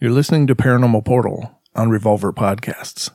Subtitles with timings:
[0.00, 3.10] You're listening to Paranormal Portal on Revolver Podcasts.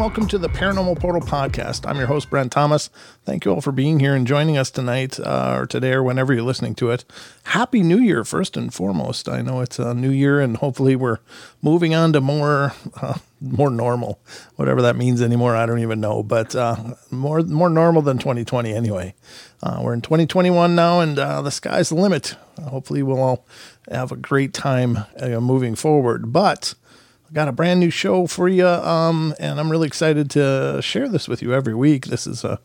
[0.00, 1.86] Welcome to the Paranormal Portal Podcast.
[1.86, 2.88] I'm your host, Brent Thomas.
[3.26, 6.32] Thank you all for being here and joining us tonight uh, or today or whenever
[6.32, 7.04] you're listening to it.
[7.42, 9.28] Happy New Year, first and foremost.
[9.28, 11.18] I know it's a new year, and hopefully, we're
[11.60, 12.72] moving on to more.
[13.00, 14.20] Uh, more normal,
[14.56, 15.56] whatever that means anymore.
[15.56, 16.76] I don't even know, but uh,
[17.10, 19.14] more more normal than 2020 anyway.
[19.62, 22.36] Uh, we're in 2021 now, and uh, the sky's the limit.
[22.62, 23.46] hopefully, we'll all
[23.90, 26.34] have a great time uh, moving forward.
[26.34, 26.74] But
[27.30, 31.08] I got a brand new show for you, um, and I'm really excited to share
[31.08, 32.06] this with you every week.
[32.06, 32.56] This is uh,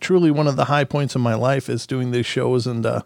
[0.00, 3.02] truly one of the high points of my life is doing these shows and uh,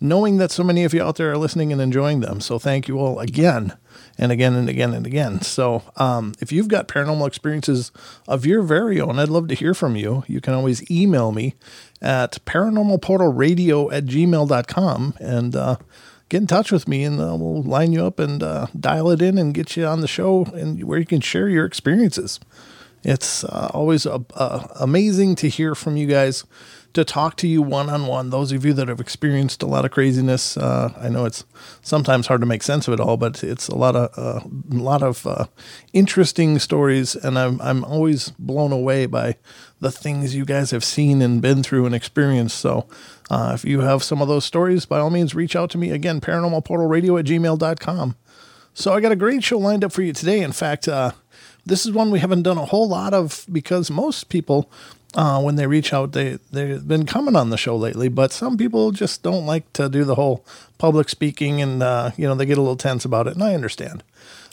[0.00, 2.40] knowing that so many of you out there are listening and enjoying them.
[2.40, 3.76] So thank you all again
[4.16, 5.40] and again and again and again.
[5.40, 7.90] So um, if you've got paranormal experiences
[8.28, 10.22] of your very own, I'd love to hear from you.
[10.28, 11.56] You can always email me
[12.00, 15.76] at paranormalportalradio at gmail.com and uh,
[16.30, 19.20] get in touch with me and uh, we'll line you up and uh, dial it
[19.20, 22.40] in and get you on the show and where you can share your experiences.
[23.02, 26.44] It's uh, always uh, uh, amazing to hear from you guys,
[26.92, 28.30] to talk to you one on one.
[28.30, 31.44] Those of you that have experienced a lot of craziness, uh, I know it's
[31.82, 34.74] sometimes hard to make sense of it all, but it's a lot of uh, a
[34.74, 35.46] lot of uh,
[35.92, 39.36] interesting stories, and I'm I'm always blown away by
[39.80, 42.58] the things you guys have seen and been through and experienced.
[42.58, 42.86] So.
[43.30, 45.92] Uh, if you have some of those stories, by all means, reach out to me.
[45.92, 48.16] Again, paranormalportalradio at gmail.com.
[48.74, 50.40] So I got a great show lined up for you today.
[50.40, 51.12] In fact, uh,
[51.64, 54.70] this is one we haven't done a whole lot of because most people,
[55.14, 58.08] uh, when they reach out, they they've been coming on the show lately.
[58.08, 60.44] But some people just don't like to do the whole
[60.78, 63.54] public speaking, and uh, you know they get a little tense about it, and I
[63.54, 64.02] understand.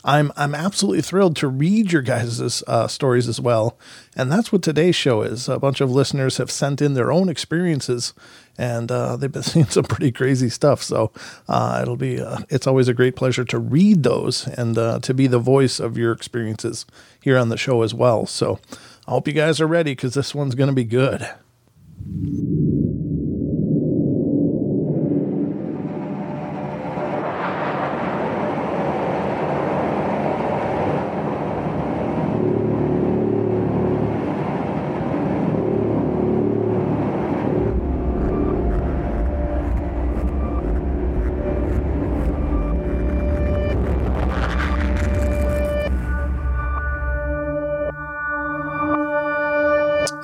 [0.07, 3.77] I'm I'm absolutely thrilled to read your guys' uh, stories as well,
[4.15, 5.49] and that's what today's show is.
[5.49, 8.13] A bunch of listeners have sent in their own experiences,
[8.57, 10.81] and uh, they've been seeing some pretty crazy stuff.
[10.81, 11.11] So
[11.49, 15.13] uh, it'll be uh, it's always a great pleasure to read those and uh, to
[15.13, 16.85] be the voice of your experiences
[17.21, 18.25] here on the show as well.
[18.25, 18.59] So
[19.07, 21.29] I hope you guys are ready because this one's going to be good.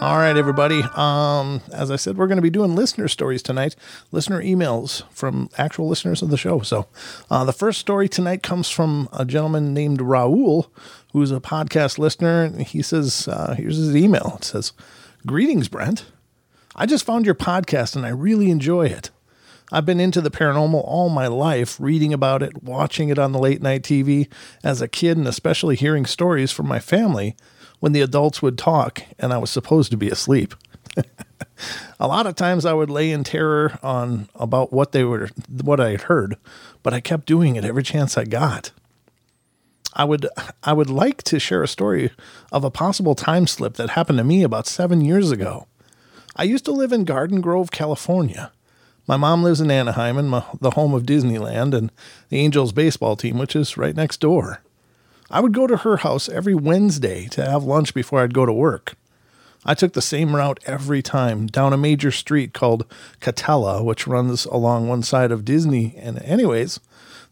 [0.04, 0.84] All right, everybody.
[0.98, 3.78] Um, as I said, we're going to be doing listener stories tonight,
[4.12, 6.60] listener emails from actual listeners of the show.
[6.60, 6.88] So,
[7.32, 10.68] uh, the first story tonight comes from a gentleman named Raul,
[11.14, 12.44] who's a podcast listener.
[12.44, 14.34] And he says, uh, here's his email.
[14.40, 14.74] It says,
[15.26, 16.04] Greetings, Brent.
[16.76, 19.10] I just found your podcast and I really enjoy it.
[19.72, 23.40] I've been into the paranormal all my life, reading about it, watching it on the
[23.40, 24.28] late night TV
[24.66, 27.38] as a kid, and especially hearing stories from my family
[27.84, 30.56] when the adults would talk and I was supposed to be asleep.
[32.00, 35.28] a lot of times I would lay in terror on about what they were
[35.62, 36.38] what I had heard,
[36.82, 38.72] but I kept doing it every chance I got.
[39.92, 40.30] I would
[40.64, 42.12] I would like to share a story
[42.54, 45.68] of a possible time slip that happened to me about 7 years ago.
[46.38, 48.54] I used to live in Garden Grove, California.
[49.10, 51.92] My mom lives in Anaheim, in the home of Disneyland and
[52.30, 54.62] the Angels baseball team, which is right next door.
[55.34, 58.54] I would go to her house every Wednesday to have lunch before I'd go to
[58.54, 58.94] work.
[59.66, 62.86] I took the same route every time down a major street called
[63.20, 65.96] Katella, which runs along one side of Disney.
[65.98, 66.80] And, anyways,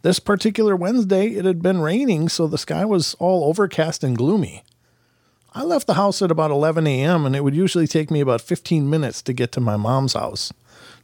[0.02, 4.64] this particular Wednesday, it had been raining, so the sky was all overcast and gloomy.
[5.54, 8.42] I left the house at about 11 a.m., and it would usually take me about
[8.42, 10.52] 15 minutes to get to my mom's house,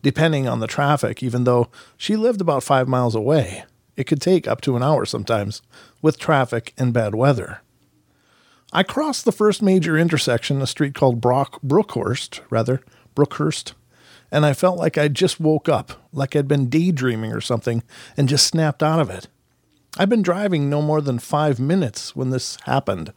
[0.02, 3.66] depending on the traffic, even though she lived about five miles away.
[3.98, 5.62] It could take up to an hour sometimes,
[6.02, 7.62] with traffic and bad weather.
[8.72, 12.82] I crossed the first major intersection, a street called Brock, Brookhurst, rather,
[13.16, 13.74] Brookhurst,
[14.32, 17.82] and I felt like I'd just woke up, like I'd been daydreaming or something,
[18.16, 19.28] and just snapped out of it.
[19.98, 23.14] I'd been driving no more than five minutes when this happened.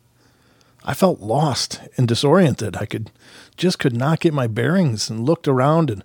[0.85, 2.77] I felt lost and disoriented.
[2.77, 3.11] I could
[3.57, 6.03] just could not get my bearings and looked around and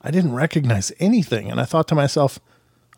[0.00, 1.50] I didn't recognize anything.
[1.50, 2.38] And I thought to myself,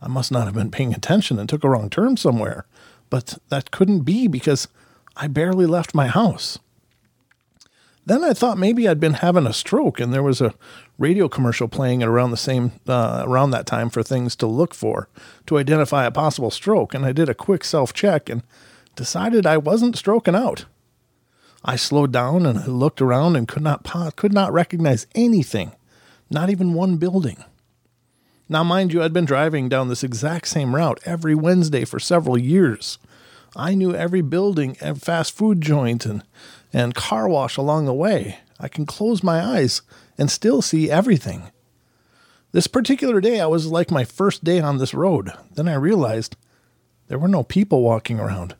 [0.00, 2.66] I must not have been paying attention and took a wrong turn somewhere.
[3.10, 4.68] But that couldn't be because
[5.16, 6.58] I barely left my house.
[8.04, 10.54] Then I thought maybe I'd been having a stroke, and there was a
[10.96, 14.74] radio commercial playing at around the same uh, around that time for things to look
[14.74, 15.08] for
[15.46, 16.94] to identify a possible stroke.
[16.94, 18.44] And I did a quick self check and
[18.94, 20.66] decided I wasn't stroking out.
[21.64, 23.84] I slowed down and I looked around and could not
[24.14, 25.72] could not recognize anything,
[26.30, 27.44] not even one building.
[28.48, 32.38] Now, mind you, I'd been driving down this exact same route every Wednesday for several
[32.38, 32.98] years.
[33.56, 36.22] I knew every building and fast food joint and,
[36.72, 38.38] and car wash along the way.
[38.60, 39.82] I can close my eyes
[40.16, 41.50] and still see everything.
[42.52, 45.32] This particular day, I was like my first day on this road.
[45.54, 46.36] Then I realized
[47.08, 48.54] there were no people walking around,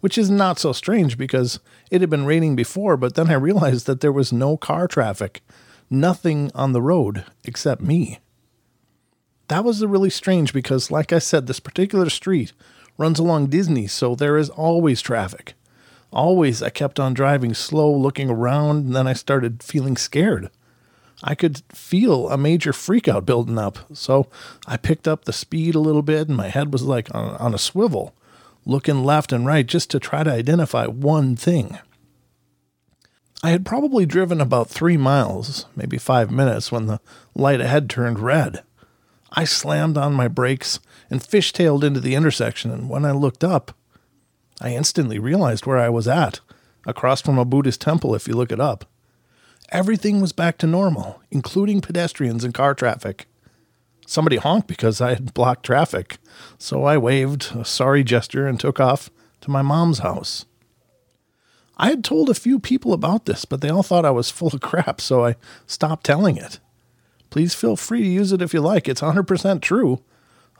[0.00, 3.86] which is not so strange because it had been raining before, but then I realized
[3.86, 5.42] that there was no car traffic,
[5.90, 8.18] nothing on the road except me.
[9.50, 12.52] That was really strange because, like I said, this particular street
[12.96, 15.54] runs along Disney, so there is always traffic.
[16.12, 20.50] Always, I kept on driving slow, looking around, and then I started feeling scared.
[21.24, 24.28] I could feel a major freakout building up, so
[24.68, 27.52] I picked up the speed a little bit, and my head was like on, on
[27.52, 28.14] a swivel,
[28.64, 31.76] looking left and right just to try to identify one thing.
[33.42, 37.00] I had probably driven about three miles, maybe five minutes, when the
[37.34, 38.62] light ahead turned red.
[39.32, 43.72] I slammed on my brakes and fishtailed into the intersection, and when I looked up,
[44.60, 46.40] I instantly realized where I was at,
[46.86, 48.84] across from a Buddhist temple if you look it up.
[49.70, 53.26] Everything was back to normal, including pedestrians and car traffic.
[54.06, 56.18] Somebody honked because I had blocked traffic,
[56.58, 59.10] so I waved a sorry gesture and took off
[59.42, 60.44] to my mom's house.
[61.76, 64.48] I had told a few people about this, but they all thought I was full
[64.48, 65.36] of crap, so I
[65.66, 66.58] stopped telling it.
[67.30, 68.88] Please feel free to use it if you like.
[68.88, 70.02] It's 100% true.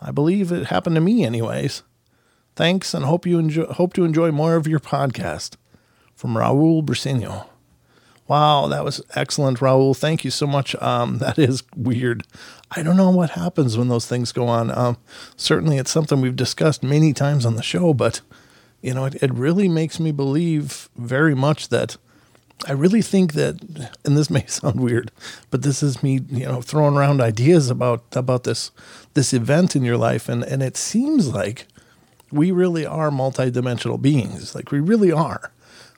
[0.00, 1.82] I believe it happened to me, anyways.
[2.56, 5.56] Thanks, and hope you enjoy, hope to enjoy more of your podcast.
[6.14, 7.46] From Raul Briseño.
[8.28, 9.96] Wow, that was excellent, Raul.
[9.96, 10.76] Thank you so much.
[10.76, 12.22] Um, that is weird.
[12.70, 14.70] I don't know what happens when those things go on.
[14.70, 14.98] Um,
[15.36, 18.20] certainly, it's something we've discussed many times on the show, but
[18.82, 21.96] you know, it, it really makes me believe very much that
[22.66, 25.10] I really think that, and this may sound weird,
[25.50, 28.70] but this is me, you know, throwing around ideas about about this
[29.14, 31.66] this event in your life, and and it seems like
[32.30, 35.50] we really are multidimensional beings, like we really are,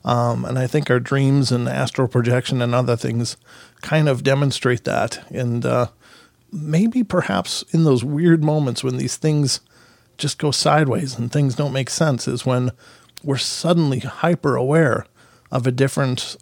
[0.05, 3.37] um, and I think our dreams and astral projection and other things
[3.83, 5.89] kind of demonstrate that, and uh,
[6.53, 9.61] maybe perhaps in those weird moments when these things
[10.19, 12.71] just go sideways and things don't make sense is when
[13.25, 15.07] we're suddenly hyper aware
[15.53, 16.37] of a different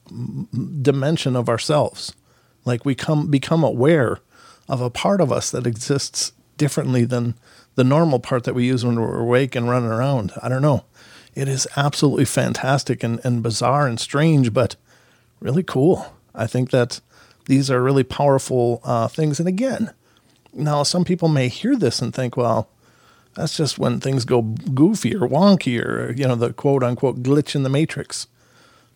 [0.80, 2.14] dimension of ourselves.
[2.64, 4.20] Like we come become aware
[4.68, 7.34] of a part of us that exists differently than
[7.74, 10.32] the normal part that we use when we're awake and running around.
[10.40, 10.84] I don't know.
[11.34, 14.76] It is absolutely fantastic and, and bizarre and strange, but
[15.40, 16.14] really cool.
[16.34, 17.00] I think that
[17.46, 19.40] these are really powerful uh, things.
[19.40, 19.92] And again,
[20.52, 22.68] now some people may hear this and think, well,
[23.34, 27.56] that's just when things go goofy or wonky or, you know, the quote unquote glitch
[27.56, 28.28] in the matrix.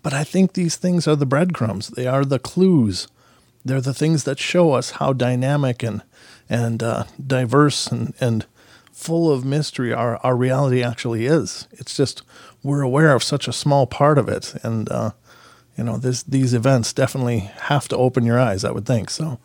[0.04, 1.88] But I think these things are the breadcrumbs.
[1.88, 3.08] They are the clues.
[3.64, 6.02] They're the things that show us how dynamic and
[6.49, 8.44] and uh, diverse and, and
[8.92, 11.66] full of mystery our, our reality actually is.
[11.73, 12.23] It's just
[12.62, 15.12] we're aware of such a small part of it, and uh,
[15.76, 17.38] you know this these events definitely
[17.70, 18.62] have to open your eyes.
[18.62, 19.40] I would think so.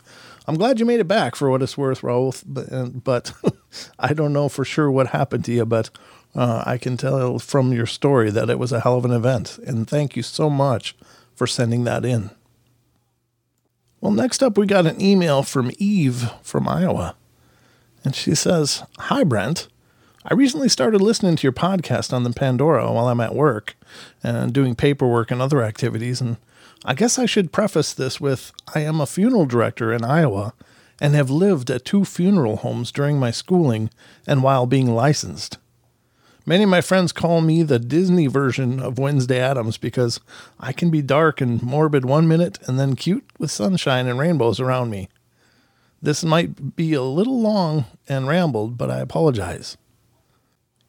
[0.45, 2.43] I'm glad you made it back for what it's worth, Raul.
[2.45, 3.31] But, but
[3.99, 5.89] I don't know for sure what happened to you, but
[6.35, 9.59] uh, I can tell from your story that it was a hell of an event.
[9.65, 10.95] And thank you so much
[11.35, 12.31] for sending that in.
[14.01, 17.15] Well, next up, we got an email from Eve from Iowa.
[18.03, 19.67] And she says, Hi, Brent.
[20.25, 23.75] I recently started listening to your podcast on the Pandora while I'm at work
[24.23, 26.21] and doing paperwork and other activities.
[26.21, 26.37] And
[26.85, 30.53] I guess I should preface this with I am a funeral director in Iowa
[31.01, 33.89] and have lived at two funeral homes during my schooling
[34.27, 35.57] and while being licensed.
[36.49, 40.19] Many of my friends call me the Disney version of Wednesday Addams because
[40.59, 44.59] I can be dark and morbid one minute and then cute with sunshine and rainbows
[44.59, 45.09] around me.
[46.01, 49.77] This might be a little long and rambled, but I apologize.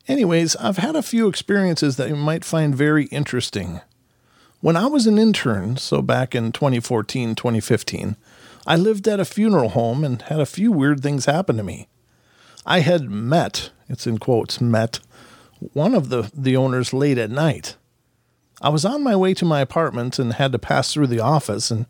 [0.09, 3.83] Anyways, I've had a few experiences that you might find very interesting.
[4.63, 8.17] When I was an intern, so back in 2014, 2015,
[8.67, 11.87] I lived at a funeral home and had a few weird things happen to me.
[12.65, 15.01] I had met, it's in quotes, met
[15.73, 17.77] one of the, the owners late at night.
[18.61, 21.71] I was on my way to my apartment and had to pass through the office,
[21.71, 21.87] and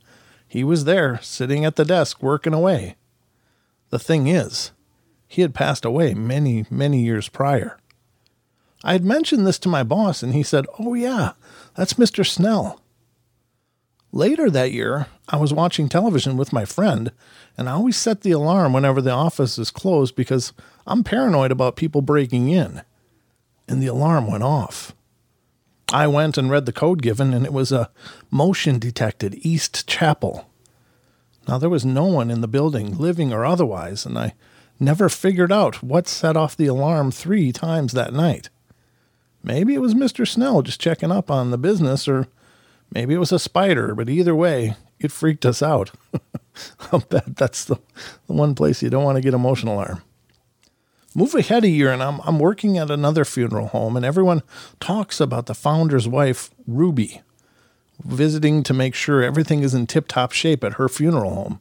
[0.46, 2.96] he was there, sitting at the desk, working away.
[3.90, 4.70] The thing is,
[5.26, 7.76] he had passed away many, many years prior.
[8.82, 11.32] I had mentioned this to my boss, and he said, Oh, yeah,
[11.74, 12.26] that's Mr.
[12.26, 12.80] Snell.
[14.12, 17.12] Later that year, I was watching television with my friend,
[17.56, 20.52] and I always set the alarm whenever the office is closed because
[20.86, 22.82] I'm paranoid about people breaking in.
[23.70, 24.94] And the alarm went off.
[25.92, 27.88] I went and read the code given, and it was a
[28.28, 30.50] motion detected East Chapel.
[31.46, 34.34] Now, there was no one in the building, living or otherwise, and I
[34.80, 38.50] never figured out what set off the alarm three times that night.
[39.42, 40.26] Maybe it was Mr.
[40.26, 42.26] Snell just checking up on the business, or
[42.92, 45.92] maybe it was a spider, but either way, it freaked us out.
[46.92, 47.76] I'll bet that's the,
[48.26, 50.02] the one place you don't want to get a motion alarm.
[51.14, 54.43] Move ahead a year, and I'm, I'm working at another funeral home, and everyone
[54.79, 57.21] talks about the founder's wife, Ruby,
[58.05, 61.61] visiting to make sure everything is in tip top shape at her funeral home.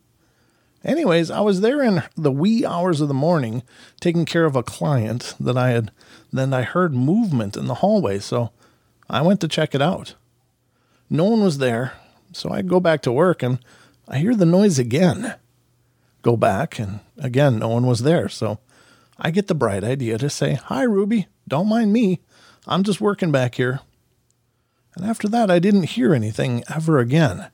[0.84, 3.64] Anyways, I was there in the wee hours of the morning
[4.00, 5.92] taking care of a client that I had.
[6.32, 8.52] Then I heard movement in the hallway, so
[9.10, 10.16] I went to check it out.
[11.10, 11.94] No one was there,
[12.32, 13.60] so I go back to work and
[14.08, 15.36] I hear the noise again.
[16.22, 18.60] Go back, and again, no one was there, so
[19.20, 22.22] I get the bright idea to say, Hi, Ruby, don't mind me.
[22.68, 23.82] I'm just working back here.
[24.96, 27.50] And after that, I didn't hear anything ever again.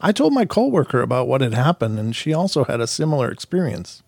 [0.00, 4.02] I told my coworker about what had happened, and she also had a similar experience.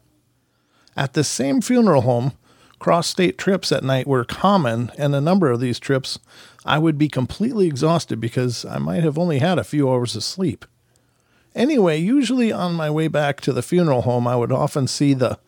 [0.97, 2.33] At this same funeral home,
[2.79, 6.19] cross state trips at night were common, and a number of these trips
[6.65, 10.25] I would be completely exhausted because I might have only had a few hours of
[10.25, 10.65] sleep.
[11.55, 15.39] Anyway, usually on my way back to the funeral home, I would often see the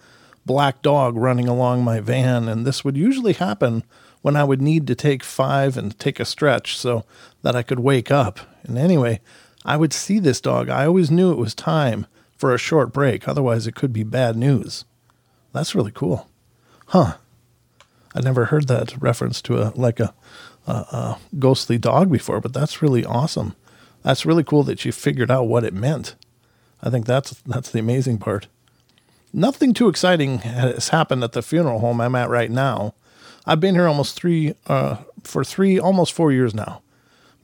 [0.47, 3.83] black dog running along my van, and this would usually happen
[4.23, 7.05] when I would need to take five and take a stretch so
[7.43, 8.41] that I could wake up.
[8.63, 9.21] And anyway,
[9.65, 10.69] I would see this dog.
[10.69, 14.37] I always knew it was time for a short break, otherwise, it could be bad
[14.37, 14.85] news.
[15.53, 16.29] That's really cool.
[16.87, 17.17] Huh.
[18.15, 20.15] I never heard that reference to a like a,
[20.67, 23.55] a, a ghostly dog before, but that's really awesome.
[24.03, 26.15] That's really cool that you figured out what it meant.
[26.83, 28.49] I think that's that's the amazing part.
[29.33, 32.95] Nothing too exciting has happened at the funeral home I'm at right now.
[33.45, 36.83] I've been here almost three uh, for three almost four years now.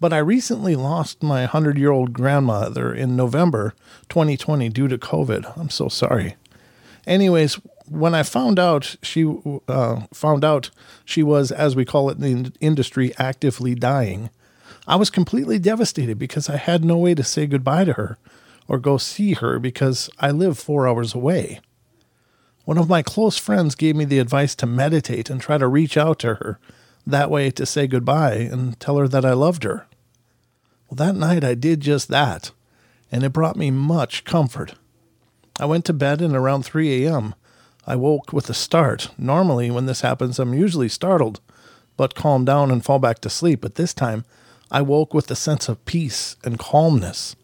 [0.01, 3.75] But I recently lost my 100 year old grandmother in November
[4.09, 5.57] 2020 due to COVID.
[5.57, 6.37] I'm so sorry.
[7.07, 7.55] Anyways,
[7.89, 9.33] when I found out she
[9.69, 10.71] uh, found out
[11.05, 14.31] she was, as we call it in the industry, actively dying,
[14.87, 18.19] I was completely devastated because I had no way to say goodbye to her
[18.67, 21.61] or go see her because I live four hours away.
[22.65, 25.97] One of my close friends gave me the advice to meditate and try to reach
[25.97, 26.59] out to her,
[27.07, 29.87] that way to say goodbye and tell her that I loved her.
[30.89, 32.53] Well, that night I did just that,
[33.11, 34.75] and it brought me much comfort.
[35.59, 37.35] I went to bed, and around 3 a.m.,
[37.87, 39.11] I woke with a start.
[39.19, 41.41] Normally, when this happens, I'm usually startled,
[41.97, 43.61] but calm down and fall back to sleep.
[43.61, 44.25] But this time,
[44.71, 47.35] I woke with a sense of peace and calmness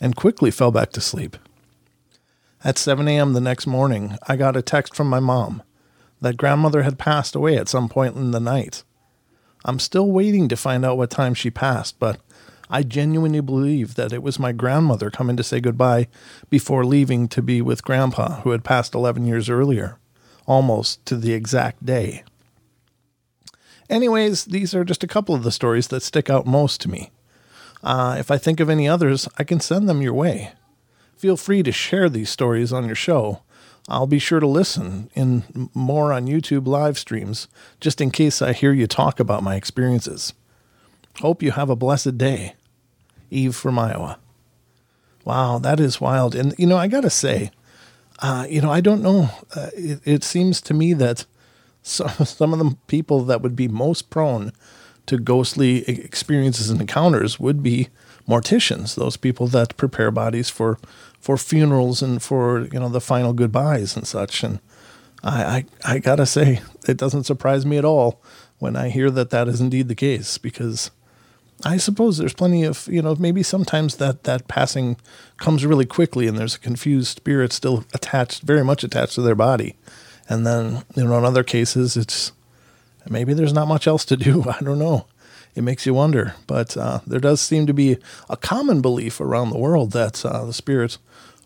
[0.00, 1.36] and quickly fell back to sleep.
[2.64, 3.34] At 7 a.m.
[3.34, 5.62] the next morning, I got a text from my mom
[6.20, 8.82] that grandmother had passed away at some point in the night.
[9.64, 12.20] I'm still waiting to find out what time she passed, but
[12.68, 16.08] I genuinely believe that it was my grandmother coming to say goodbye
[16.50, 19.96] before leaving to be with grandpa, who had passed 11 years earlier,
[20.44, 22.24] almost to the exact day.
[23.88, 27.12] Anyways, these are just a couple of the stories that stick out most to me.
[27.84, 30.52] Uh, if I think of any others, I can send them your way.
[31.18, 33.42] Feel free to share these stories on your show.
[33.88, 37.48] I'll be sure to listen in more on YouTube live streams,
[37.80, 40.32] just in case I hear you talk about my experiences.
[41.18, 42.54] Hope you have a blessed day.
[43.30, 44.20] Eve from Iowa.
[45.24, 46.36] Wow, that is wild.
[46.36, 47.50] And, you know, I got to say,
[48.20, 49.30] uh, you know, I don't know.
[49.56, 51.26] Uh, it, it seems to me that
[51.82, 54.52] some, some of the people that would be most prone
[55.06, 57.88] to ghostly experiences and encounters would be
[58.28, 60.78] morticians, those people that prepare bodies for,
[61.20, 64.42] for funerals and for, you know, the final goodbyes and such.
[64.42, 64.60] And
[65.22, 68.20] I, I, I got to say, it doesn't surprise me at all
[68.58, 70.90] when I hear that that is indeed the case because
[71.64, 74.96] I suppose there's plenty of, you know, maybe sometimes that that passing
[75.38, 79.34] comes really quickly and there's a confused spirit still attached, very much attached to their
[79.34, 79.76] body.
[80.28, 82.32] And then, you know, in other cases, it's
[83.08, 84.44] maybe there's not much else to do.
[84.48, 85.06] I don't know.
[85.54, 86.34] It makes you wonder.
[86.46, 87.98] But uh, there does seem to be
[88.30, 90.98] a common belief around the world that uh, the spirits,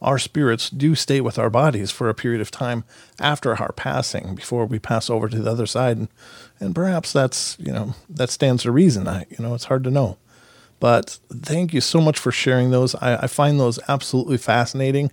[0.02, 2.85] our spirits, do stay with our bodies for a period of time
[3.18, 5.97] after our passing before we pass over to the other side.
[5.97, 6.09] And,
[6.61, 9.09] and perhaps that's, you know, that stands to reason.
[9.09, 10.18] I, you know, it's hard to know.
[10.80, 12.97] But thank you so much for sharing those.
[12.97, 15.12] I, I find those absolutely fascinating,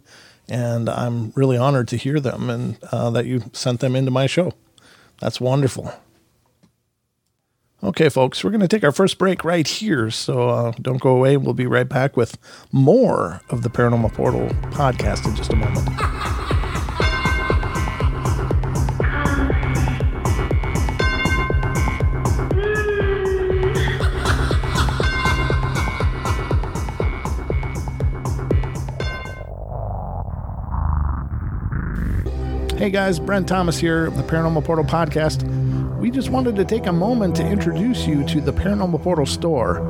[0.49, 4.25] and I'm really honored to hear them and uh, that you sent them into my
[4.25, 4.53] show.
[5.21, 5.93] That's wonderful.
[7.81, 10.11] Okay, folks, we're going to take our first break right here.
[10.11, 11.37] So uh, don't go away.
[11.37, 12.37] We'll be right back with
[12.73, 15.87] more of the Paranormal Portal podcast in just a moment.
[32.77, 35.43] Hey guys, Brent Thomas here the Paranormal Portal Podcast.
[35.99, 39.81] We just wanted to take a moment to introduce you to the Paranormal Portal store.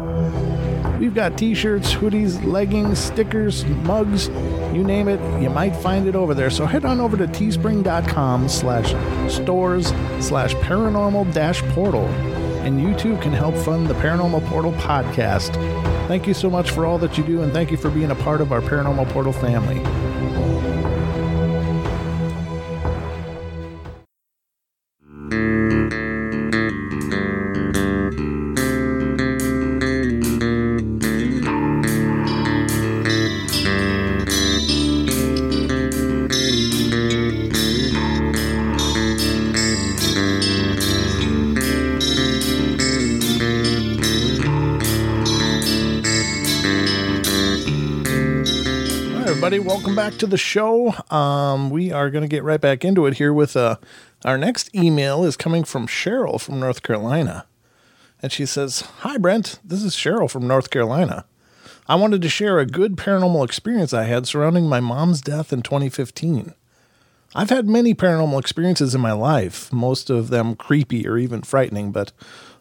[1.00, 4.28] We've got t-shirts, hoodies, leggings, stickers, mugs,
[4.74, 6.50] you name it, you might find it over there.
[6.50, 8.90] So head on over to teespring.com slash
[9.32, 12.06] stores slash paranormal dash portal
[12.66, 15.54] and you too can help fund the Paranormal Portal podcast.
[16.08, 18.16] Thank you so much for all that you do and thank you for being a
[18.16, 19.80] part of our Paranormal Portal family.
[50.20, 50.94] To the show.
[51.10, 53.78] Um, we are going to get right back into it here with uh,
[54.26, 57.46] our next email is coming from Cheryl from North Carolina.
[58.22, 59.60] And she says, Hi, Brent.
[59.64, 61.26] This is Cheryl from North Carolina.
[61.88, 65.62] I wanted to share a good paranormal experience I had surrounding my mom's death in
[65.62, 66.54] 2015.
[67.34, 71.92] I've had many paranormal experiences in my life, most of them creepy or even frightening,
[71.92, 72.12] but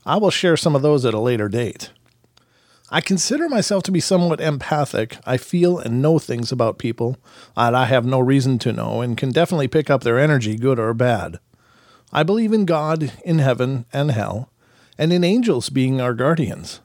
[0.06, 1.90] I will share some of those at a later date.
[2.90, 5.18] I consider myself to be somewhat empathic.
[5.26, 7.18] I feel and know things about people
[7.54, 10.78] that I have no reason to know and can definitely pick up their energy, good
[10.78, 11.38] or bad.
[12.14, 14.50] I believe in God, in heaven and hell,
[14.96, 16.80] and in angels being our guardians.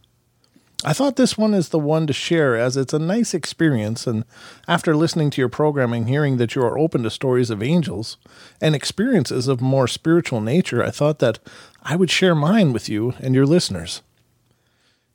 [0.84, 4.26] I thought this one is the one to share as it's a nice experience, and
[4.68, 8.18] after listening to your programming, hearing that you are open to stories of angels
[8.60, 11.40] and experiences of more spiritual nature, I thought that
[11.82, 14.02] I would share mine with you and your listeners.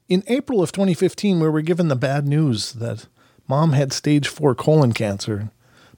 [0.08, 3.06] In April of 2015, we were given the bad news that
[3.46, 5.50] mom had stage 4 colon cancer.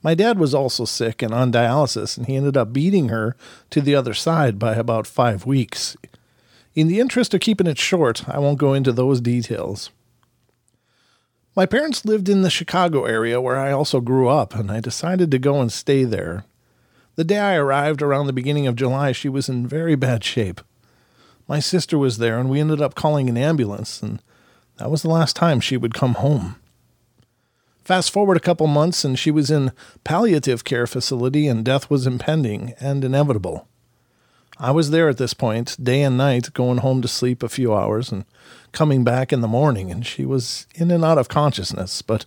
[0.02, 3.36] My dad was also sick and on dialysis, and he ended up beating her
[3.70, 5.96] to the other side by about five weeks.
[6.74, 9.90] In the interest of keeping it short, I won't go into those details.
[11.54, 15.30] My parents lived in the Chicago area where I also grew up, and I decided
[15.30, 16.44] to go and stay there.
[17.14, 20.60] The day I arrived around the beginning of July, she was in very bad shape.
[21.50, 24.22] My sister was there, and we ended up calling an ambulance, and
[24.76, 26.54] that was the last time she would come home.
[27.82, 29.72] Fast forward a couple months, and she was in
[30.04, 33.66] palliative care facility, and death was impending and inevitable.
[34.58, 37.74] I was there at this point, day and night, going home to sleep a few
[37.74, 38.26] hours and
[38.70, 42.26] coming back in the morning, and she was in and out of consciousness, but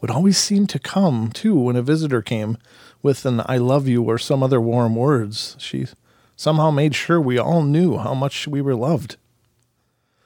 [0.00, 2.56] would always seem to come, too, when a visitor came
[3.02, 5.56] with an I love you or some other warm words.
[5.58, 5.88] She
[6.42, 9.16] somehow made sure we all knew how much we were loved.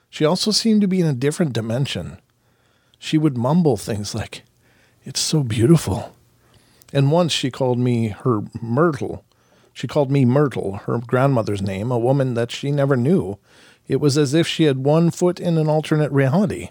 [0.09, 2.19] She also seemed to be in a different dimension.
[2.99, 4.43] She would mumble things like,
[5.05, 6.17] It's so beautiful.
[6.91, 9.27] And once she called me her Myrtle.
[9.75, 13.37] She called me Myrtle, her grandmother's name, a woman that she never knew.
[13.87, 16.71] It was as if she had one foot in an alternate reality.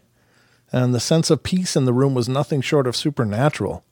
[0.72, 3.84] And the sense of peace in the room was nothing short of supernatural.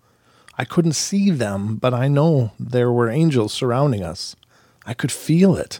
[0.57, 4.35] I couldn't see them, but I know there were angels surrounding us.
[4.85, 5.79] I could feel it.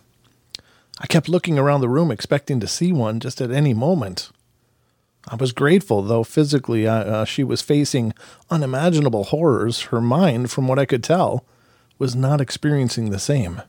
[1.00, 4.32] I kept looking around the room, expecting to see one just at any moment.
[5.28, 8.14] I was grateful, though physically uh, she was facing
[8.50, 9.84] unimaginable horrors.
[9.84, 11.46] Her mind, from what I could tell,
[11.98, 13.62] was not experiencing the same.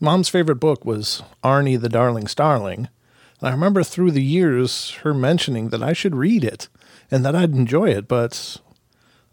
[0.00, 2.88] Mom's favorite book was Arnie the Darling Starling.
[3.40, 6.68] And I remember through the years her mentioning that I should read it
[7.10, 8.58] and that I'd enjoy it, but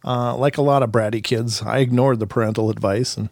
[0.05, 3.17] uh, like a lot of bratty kids, I ignored the parental advice.
[3.17, 3.29] And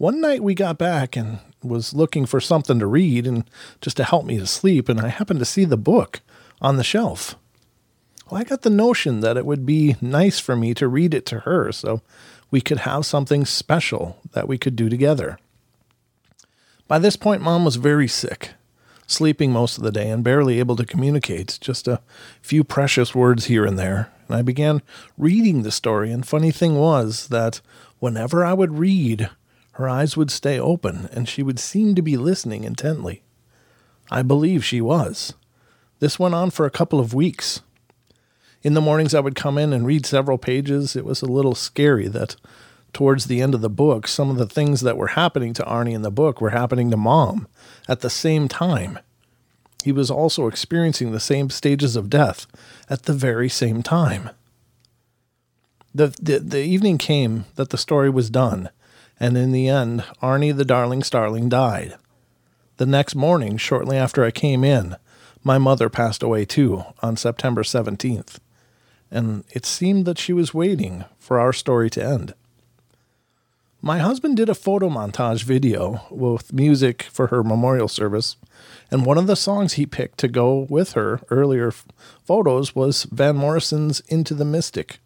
[0.00, 3.44] one night we got back and was looking for something to read and
[3.82, 6.22] just to help me to sleep, and I happened to see the book
[6.58, 7.34] on the shelf.
[8.30, 11.26] Well, I got the notion that it would be nice for me to read it
[11.26, 12.00] to her so
[12.50, 15.38] we could have something special that we could do together.
[16.88, 18.52] By this point, mom was very sick,
[19.06, 22.00] sleeping most of the day and barely able to communicate, just a
[22.40, 24.10] few precious words here and there.
[24.28, 24.80] And I began
[25.18, 27.60] reading the story, and funny thing was that
[27.98, 29.28] whenever I would read,
[29.80, 33.22] her eyes would stay open and she would seem to be listening intently.
[34.10, 35.32] I believe she was.
[36.00, 37.62] This went on for a couple of weeks.
[38.62, 40.94] In the mornings, I would come in and read several pages.
[40.94, 42.36] It was a little scary that
[42.92, 45.94] towards the end of the book, some of the things that were happening to Arnie
[45.94, 47.48] in the book were happening to mom
[47.88, 48.98] at the same time.
[49.82, 52.46] He was also experiencing the same stages of death
[52.90, 54.30] at the very same time.
[55.94, 58.68] The, the, the evening came that the story was done,
[59.20, 61.94] and in the end, Arnie the darling starling died.
[62.78, 64.96] The next morning, shortly after I came in,
[65.44, 68.38] my mother passed away too on September 17th,
[69.10, 72.34] and it seemed that she was waiting for our story to end.
[73.82, 78.36] My husband did a photo montage video with music for her memorial service,
[78.90, 81.72] and one of the songs he picked to go with her earlier
[82.22, 84.98] photos was Van Morrison's Into the Mystic.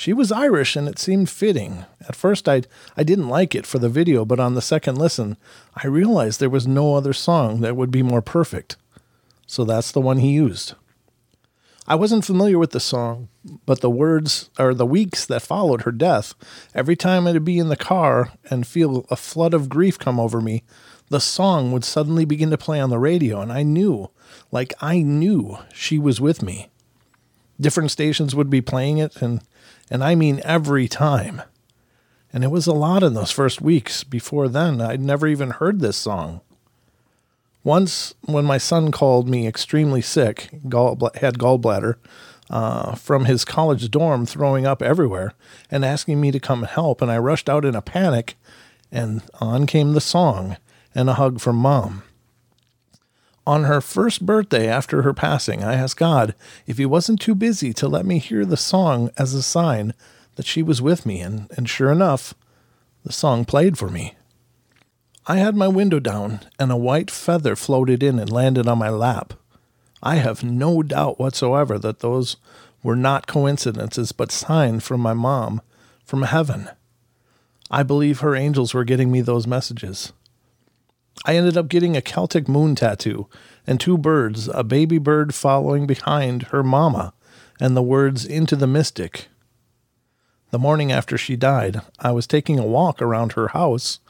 [0.00, 1.84] She was Irish and it seemed fitting.
[2.08, 2.62] At first I
[2.96, 5.36] I didn't like it for the video, but on the second listen,
[5.76, 8.78] I realized there was no other song that would be more perfect.
[9.46, 10.72] So that's the one he used.
[11.86, 13.28] I wasn't familiar with the song,
[13.66, 16.32] but the words or the weeks that followed her death,
[16.74, 20.40] every time I'd be in the car and feel a flood of grief come over
[20.40, 20.62] me,
[21.10, 24.08] the song would suddenly begin to play on the radio, and I knew,
[24.50, 26.70] like I knew, she was with me.
[27.60, 29.42] Different stations would be playing it, and
[29.90, 31.42] and I mean every time.
[32.32, 34.04] And it was a lot in those first weeks.
[34.04, 36.40] Before then, I'd never even heard this song.
[37.64, 41.96] Once, when my son called me extremely sick, had gallbladder,
[42.48, 45.34] uh, from his college dorm, throwing up everywhere,
[45.70, 48.36] and asking me to come help, and I rushed out in a panic,
[48.90, 50.56] and on came the song
[50.94, 52.02] and a hug from mom.
[53.46, 56.34] On her first birthday after her passing, I asked God
[56.66, 59.94] if He wasn't too busy to let me hear the song as a sign
[60.36, 62.34] that she was with me, and, and sure enough,
[63.04, 64.14] the song played for me.
[65.26, 68.90] I had my window down, and a white feather floated in and landed on my
[68.90, 69.34] lap.
[70.02, 72.36] I have no doubt whatsoever that those
[72.82, 75.60] were not coincidences, but signs from my mom,
[76.04, 76.70] from heaven.
[77.70, 80.12] I believe her angels were getting me those messages.
[81.24, 83.28] I ended up getting a Celtic moon tattoo
[83.66, 87.12] and two birds, a baby bird following behind her mama,
[87.60, 89.28] and the words Into the Mystic.
[90.50, 94.00] The morning after she died, I was taking a walk around her house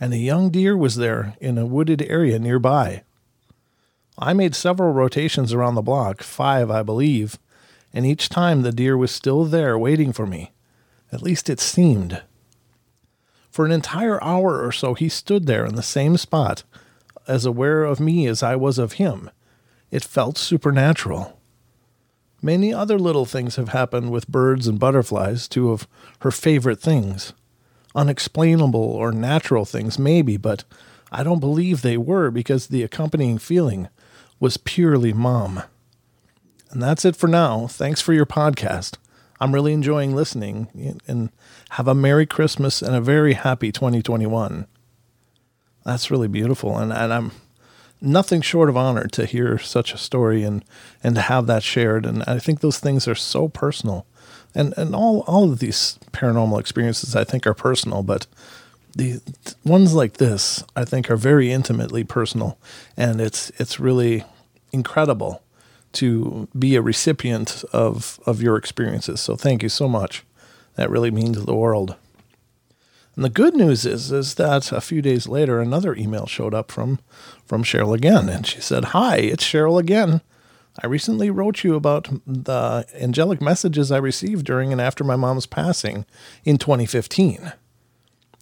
[0.00, 3.02] and a young deer was there in a wooded area nearby.
[4.18, 7.38] I made several rotations around the block, five, I believe,
[7.92, 10.52] and each time the deer was still there waiting for me.
[11.12, 12.22] At least it seemed.
[13.56, 16.62] For an entire hour or so, he stood there in the same spot,
[17.26, 19.30] as aware of me as I was of him.
[19.90, 21.40] It felt supernatural.
[22.42, 25.88] Many other little things have happened with birds and butterflies, two of
[26.20, 27.32] her favorite things
[27.94, 30.64] unexplainable or natural things, maybe, but
[31.10, 33.88] I don't believe they were because the accompanying feeling
[34.38, 35.62] was purely mom.
[36.72, 37.68] And that's it for now.
[37.68, 38.98] Thanks for your podcast.
[39.40, 41.30] I'm really enjoying listening and
[41.70, 44.66] have a Merry Christmas and a very happy 2021.
[45.84, 46.76] That's really beautiful.
[46.78, 47.32] And, and I'm
[48.00, 50.64] nothing short of honored to hear such a story and,
[51.02, 52.06] and to have that shared.
[52.06, 54.06] And I think those things are so personal
[54.56, 58.26] and and all all of these paranormal experiences I think are personal, but
[58.96, 59.20] the
[59.64, 62.58] ones like this I think are very intimately personal,
[62.96, 64.24] and it's it's really
[64.72, 65.42] incredible
[65.96, 69.20] to be a recipient of of your experiences.
[69.20, 70.24] So thank you so much.
[70.76, 71.96] That really means the world.
[73.14, 76.70] And the good news is is that a few days later another email showed up
[76.70, 76.98] from
[77.44, 80.20] from Cheryl again and she said, "Hi, it's Cheryl again.
[80.82, 85.46] I recently wrote you about the angelic messages I received during and after my mom's
[85.46, 86.04] passing
[86.44, 87.52] in 2015.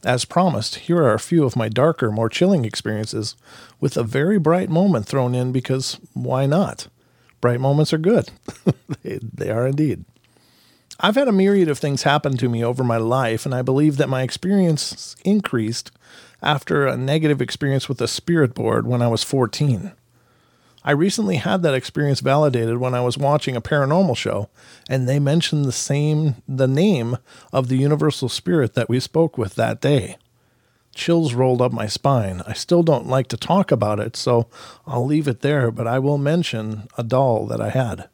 [0.05, 3.37] As promised, here are a few of my darker, more chilling experiences
[3.81, 6.89] with a very bright moment thrown in because why not?
[7.45, 8.31] Bright moments are good.
[9.03, 10.07] they, they are indeed.
[10.99, 13.99] I've had a myriad of things happen to me over my life, and I believe
[13.99, 15.91] that my experience increased
[16.43, 19.93] after a negative experience with a spirit board when I was 14.
[20.83, 24.49] I recently had that experience validated when I was watching a paranormal show
[24.89, 27.19] and they mentioned the same the name
[27.53, 30.17] of the universal spirit that we spoke with that day.
[30.95, 32.43] Chills rolled up my spine.
[32.47, 34.49] I still don't like to talk about it, so
[34.87, 38.09] I'll leave it there, but I will mention a doll that I had.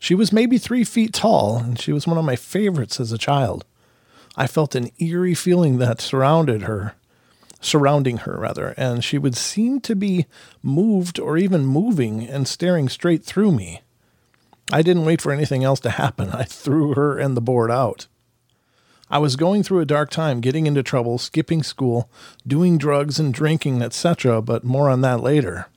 [0.00, 3.18] She was maybe three feet tall, and she was one of my favorites as a
[3.18, 3.64] child.
[4.36, 6.94] I felt an eerie feeling that surrounded her,
[7.60, 10.26] surrounding her rather, and she would seem to be
[10.62, 13.82] moved or even moving and staring straight through me.
[14.72, 16.30] I didn't wait for anything else to happen.
[16.32, 18.06] I threw her and the board out.
[19.14, 22.10] I was going through a dark time, getting into trouble, skipping school,
[22.46, 25.68] doing drugs and drinking, etc., but more on that later.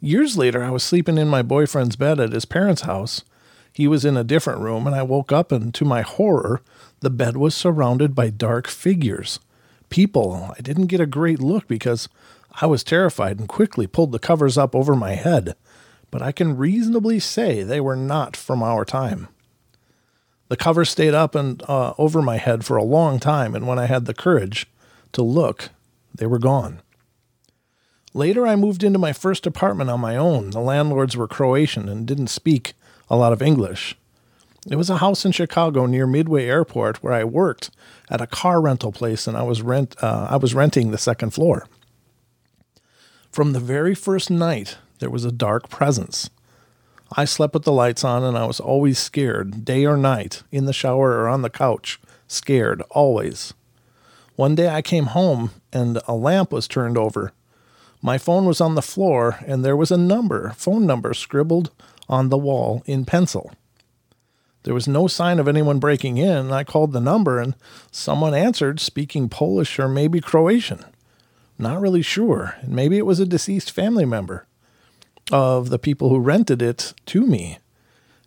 [0.00, 3.24] Years later, I was sleeping in my boyfriend's bed at his parents' house.
[3.72, 6.60] He was in a different room, and I woke up, and to my horror,
[7.00, 9.40] the bed was surrounded by dark figures
[9.90, 12.08] people, I didn't get a great look because
[12.62, 15.54] I was terrified and quickly pulled the covers up over my head,
[16.10, 19.28] but I can reasonably say they were not from our time.
[20.50, 23.78] The cover stayed up and uh, over my head for a long time, and when
[23.78, 24.66] I had the courage
[25.12, 25.70] to look,
[26.12, 26.82] they were gone.
[28.14, 30.50] Later, I moved into my first apartment on my own.
[30.50, 32.72] The landlords were Croatian and didn't speak
[33.08, 33.96] a lot of English.
[34.68, 37.70] It was a house in Chicago near Midway Airport where I worked
[38.10, 41.30] at a car rental place, and I was rent uh, I was renting the second
[41.30, 41.68] floor.
[43.30, 46.28] From the very first night, there was a dark presence.
[47.16, 50.66] I slept with the lights on, and I was always scared, day or night, in
[50.66, 53.52] the shower or on the couch, scared always.
[54.36, 57.32] One day I came home and a lamp was turned over.
[58.00, 61.70] My phone was on the floor, and there was a number, phone number, scribbled
[62.08, 63.52] on the wall in pencil.
[64.62, 66.52] There was no sign of anyone breaking in.
[66.52, 67.54] I called the number and
[67.90, 70.84] someone answered speaking Polish or maybe Croatian.
[71.58, 72.56] Not really sure.
[72.60, 74.46] And maybe it was a deceased family member
[75.30, 77.58] of the people who rented it to me.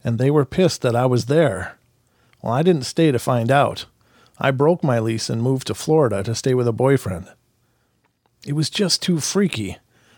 [0.04, 1.78] And they were pissed that I was there.
[2.42, 3.86] Well, I didn't stay to find out.
[4.38, 7.28] I broke my lease and moved to Florida to stay with a boyfriend.
[8.46, 9.78] It was just too freaky.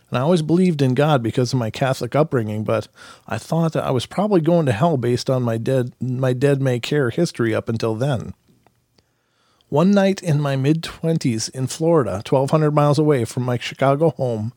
[0.09, 2.87] And I always believed in God because of my Catholic upbringing, but
[3.27, 6.61] I thought that I was probably going to hell based on my dead my dead
[6.61, 8.33] may care history up until then.
[9.69, 14.53] One night in my mid 20s in Florida, 1200 miles away from my Chicago home,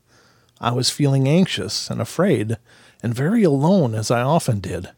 [0.59, 2.57] I was feeling anxious and afraid
[3.01, 4.89] and very alone as I often did.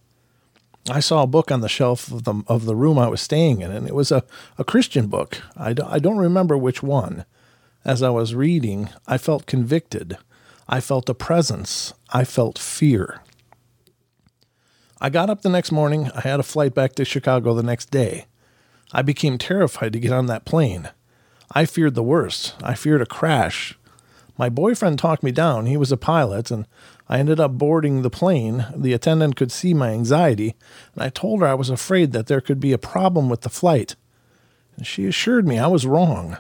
[0.90, 3.62] I saw a book on the shelf of the, of the room I was staying
[3.62, 4.24] in, and it was a,
[4.58, 5.40] a Christian book.
[5.56, 7.26] I, I don't remember which one.
[7.86, 10.18] As I was reading, I felt convicted
[10.74, 11.94] I felt a presence.
[12.12, 13.22] I felt fear.
[15.02, 16.10] I got up the next morning.
[16.16, 18.28] I had a flight back to Chicago the next day.
[18.94, 20.90] I became terrified to get on that plane.
[21.54, 22.56] I feared the worst.
[22.64, 23.78] I feared a crash.
[24.42, 25.68] My boyfriend talked me down.
[25.68, 26.66] He was a pilot, and
[27.08, 28.66] I ended up boarding the plane.
[28.76, 30.56] The attendant could see my anxiety,
[30.96, 33.52] and I told her I was afraid that there could be a problem with the
[33.52, 33.96] flight.
[34.76, 36.40] And she assured me I was wrong.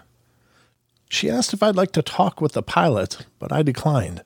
[1.10, 4.24] She asked if I'd like to talk with the pilot, but I declined.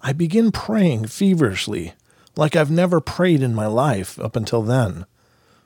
[0.00, 1.94] I begin praying feverishly,
[2.36, 5.06] like I've never prayed in my life up until then.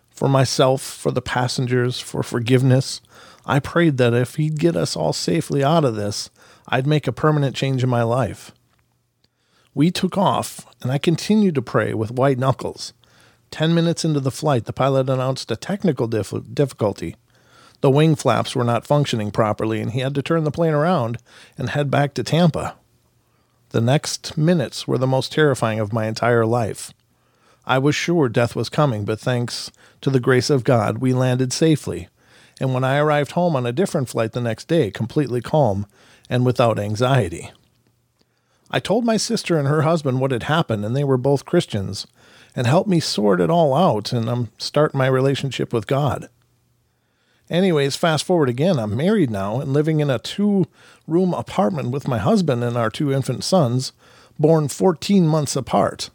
[0.08, 3.02] For myself, for the passengers, for forgiveness.
[3.44, 6.30] I prayed that if he'd get us all safely out of this,
[6.68, 8.52] I'd make a permanent change in my life.
[9.74, 12.92] We took off, and I continued to pray with white knuckles.
[13.50, 17.16] Ten minutes into the flight, the pilot announced a technical dif- difficulty.
[17.82, 21.18] The wing flaps were not functioning properly, and he had to turn the plane around
[21.58, 22.76] and head back to Tampa.
[23.70, 26.92] The next minutes were the most terrifying of my entire life.
[27.66, 31.52] I was sure death was coming, but thanks to the grace of God, we landed
[31.52, 32.08] safely.
[32.60, 35.86] And when I arrived home on a different flight the next day, completely calm
[36.28, 37.52] and without anxiety.
[38.70, 42.06] I told my sister and her husband what had happened, and they were both Christians,
[42.54, 46.28] and helped me sort it all out and um, start my relationship with God.
[47.48, 48.78] Anyways, fast forward again.
[48.78, 50.66] I'm married now and living in a two
[51.06, 53.92] room apartment with my husband and our two infant sons,
[54.38, 56.10] born 14 months apart.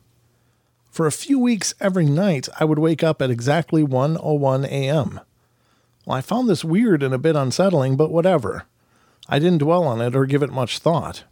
[0.89, 5.21] For a few weeks every night, I would wake up at exactly 1:01 a.m.
[6.05, 8.65] Well, I found this weird and a bit unsettling, but whatever.
[9.27, 11.23] I didn't dwell on it or give it much thought.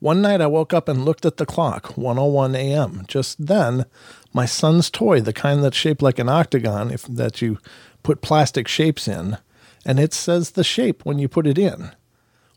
[0.00, 3.04] One night I woke up and looked at the clock, 1:01 a.m.
[3.08, 3.86] Just then,
[4.34, 7.58] my son's toy, the kind that's shaped like an octagon, if that you
[8.02, 9.38] put plastic shapes in,
[9.86, 11.92] and it says the shape when you put it in.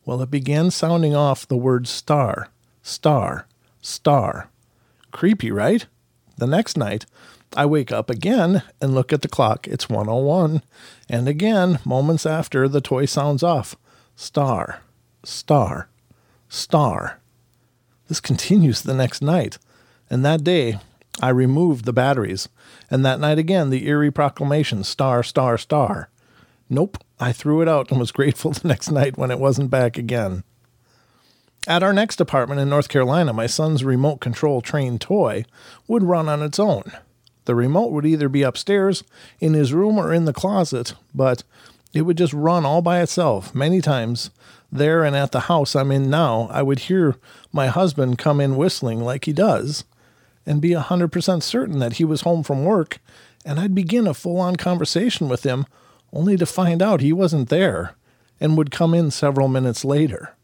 [0.06, 2.50] Well, it began sounding off the word star,
[2.82, 3.48] star,
[3.82, 4.50] star.
[5.12, 5.86] Creepy, right?
[6.38, 7.06] The next night,
[7.56, 9.68] I wake up again and look at the clock.
[9.68, 10.62] It's 101.
[11.10, 13.76] And again, moments after, the toy sounds off.
[14.16, 14.82] Star,
[15.24, 15.90] star,
[16.50, 17.20] star.
[18.08, 19.58] This continues the next night.
[20.10, 20.80] And that day,
[21.22, 22.50] I removed the batteries.
[22.90, 26.10] And that night again, the eerie proclamation star, star, star.
[26.70, 29.98] Nope, I threw it out and was grateful the next night when it wasn't back
[29.98, 30.44] again.
[31.68, 35.44] At our next apartment in North Carolina, my son's remote control train toy
[35.88, 36.84] would run on its own.
[37.48, 39.06] The remote would either be upstairs,
[39.40, 41.44] in his room, or in the closet, but
[41.94, 43.56] it would just run all by itself.
[43.56, 44.32] Many times,
[44.70, 47.16] there and at the house I'm in now, I would hear
[47.54, 49.86] my husband come in whistling like he does
[50.46, 53.00] and be a 100% certain that he was home from work,
[53.46, 55.68] and I'd begin a full on conversation with him
[56.12, 57.96] only to find out he wasn't there
[58.42, 60.36] and would come in several minutes later.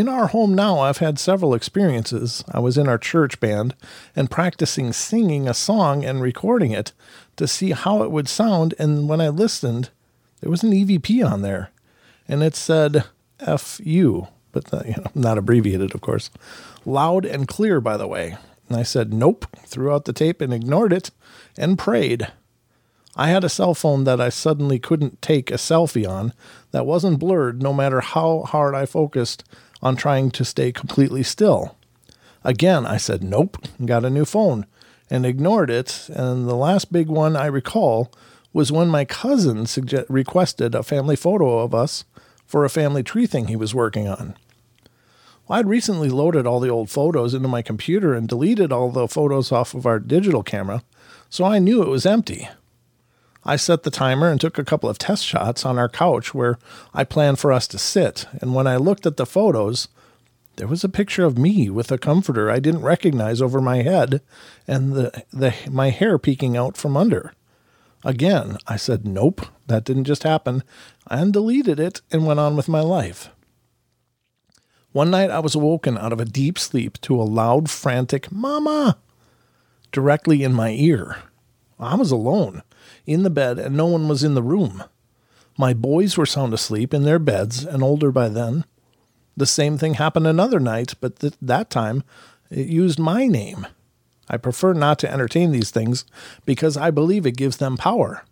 [0.00, 2.42] In our home now, I've had several experiences.
[2.50, 3.74] I was in our church band
[4.16, 6.92] and practicing singing a song and recording it
[7.36, 8.72] to see how it would sound.
[8.78, 9.90] And when I listened,
[10.40, 11.68] there was an EVP on there,
[12.26, 13.04] and it said
[13.58, 16.30] "FU," but the, you know, not abbreviated, of course.
[16.86, 18.38] Loud and clear, by the way.
[18.70, 21.10] And I said nope, threw out the tape and ignored it,
[21.58, 22.26] and prayed.
[23.16, 26.32] I had a cell phone that I suddenly couldn't take a selfie on
[26.70, 29.44] that wasn't blurred no matter how hard I focused
[29.82, 31.76] on trying to stay completely still.
[32.44, 34.66] Again, I said nope, got a new phone,
[35.10, 36.08] and ignored it.
[36.12, 38.12] And the last big one I recall
[38.52, 39.66] was when my cousin
[40.08, 42.04] requested a family photo of us
[42.46, 44.36] for a family tree thing he was working on.
[45.48, 49.50] I'd recently loaded all the old photos into my computer and deleted all the photos
[49.50, 50.84] off of our digital camera,
[51.28, 52.48] so I knew it was empty.
[53.44, 56.58] I set the timer and took a couple of test shots on our couch where
[56.92, 58.26] I planned for us to sit.
[58.40, 59.88] And when I looked at the photos,
[60.56, 64.20] there was a picture of me with a comforter I didn't recognize over my head
[64.68, 67.32] and the, the my hair peeking out from under.
[68.04, 70.62] Again, I said, nope, that didn't just happen,
[71.10, 73.30] and deleted it and went on with my life.
[74.92, 78.98] One night I was awoken out of a deep sleep to a loud, frantic, Mama!
[79.92, 81.16] directly in my ear.
[81.78, 82.62] I was alone
[83.10, 84.84] in the bed, and no one was in the room.
[85.58, 88.64] My boys were sound asleep in their beds and older by then.
[89.36, 92.04] The same thing happened another night, but th- that time
[92.50, 93.66] it used my name.
[94.28, 96.04] I prefer not to entertain these things
[96.46, 98.24] because I believe it gives them power.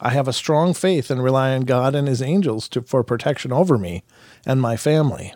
[0.00, 3.52] I have a strong faith and rely on God and His angels to, for protection
[3.52, 4.02] over me
[4.46, 5.34] and my family.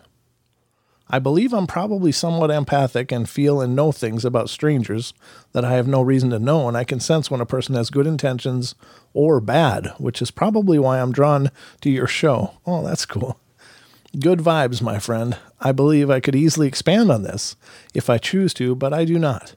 [1.13, 5.13] I believe I'm probably somewhat empathic and feel and know things about strangers
[5.51, 7.89] that I have no reason to know, and I can sense when a person has
[7.89, 8.75] good intentions
[9.13, 12.53] or bad, which is probably why I'm drawn to your show.
[12.65, 13.37] Oh, that's cool.
[14.17, 15.37] Good vibes, my friend.
[15.59, 17.57] I believe I could easily expand on this
[17.93, 19.55] if I choose to, but I do not.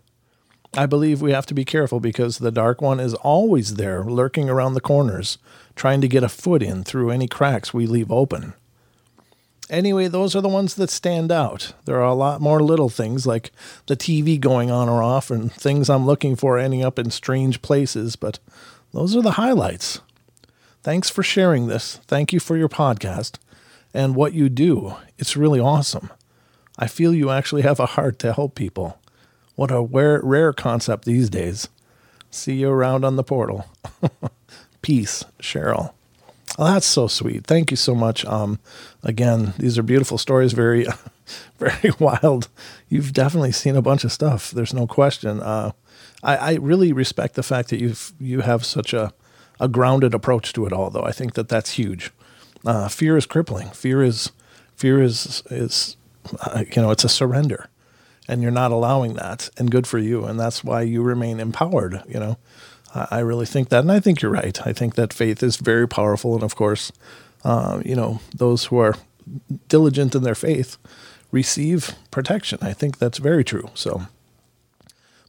[0.76, 4.50] I believe we have to be careful because the Dark One is always there, lurking
[4.50, 5.38] around the corners,
[5.76, 8.54] trying to get a foot in through any cracks we leave open.
[9.70, 11.72] Anyway, those are the ones that stand out.
[11.86, 13.50] There are a lot more little things like
[13.86, 17.62] the TV going on or off and things I'm looking for ending up in strange
[17.62, 18.38] places, but
[18.92, 20.00] those are the highlights.
[20.82, 21.96] Thanks for sharing this.
[22.06, 23.38] Thank you for your podcast
[23.94, 24.96] and what you do.
[25.16, 26.10] It's really awesome.
[26.78, 28.98] I feel you actually have a heart to help people.
[29.54, 31.68] What a rare, rare concept these days.
[32.30, 33.66] See you around on the portal.
[34.82, 35.93] Peace, Cheryl.
[36.58, 37.46] Oh, that's so sweet.
[37.46, 38.24] Thank you so much.
[38.26, 38.60] Um,
[39.02, 40.86] again, these are beautiful stories, very,
[41.58, 42.48] very wild.
[42.88, 44.50] You've definitely seen a bunch of stuff.
[44.50, 45.40] There's no question.
[45.40, 45.72] Uh,
[46.22, 49.12] I, I really respect the fact that you've you have such a,
[49.58, 50.90] a grounded approach to it all.
[50.90, 52.12] Though I think that that's huge.
[52.64, 53.70] Uh, fear is crippling.
[53.70, 54.30] Fear is
[54.76, 55.96] fear is is
[56.40, 57.68] uh, you know it's a surrender,
[58.28, 59.50] and you're not allowing that.
[59.58, 60.24] And good for you.
[60.24, 62.02] And that's why you remain empowered.
[62.08, 62.38] You know.
[62.94, 64.64] I really think that, and I think you're right.
[64.66, 66.92] I think that faith is very powerful, and of course,
[67.44, 68.94] uh, you know, those who are
[69.68, 70.76] diligent in their faith
[71.32, 72.58] receive protection.
[72.62, 73.70] I think that's very true.
[73.74, 74.02] So,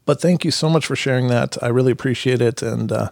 [0.06, 1.58] but thank you so much for sharing that.
[1.64, 3.10] I really appreciate it, and uh,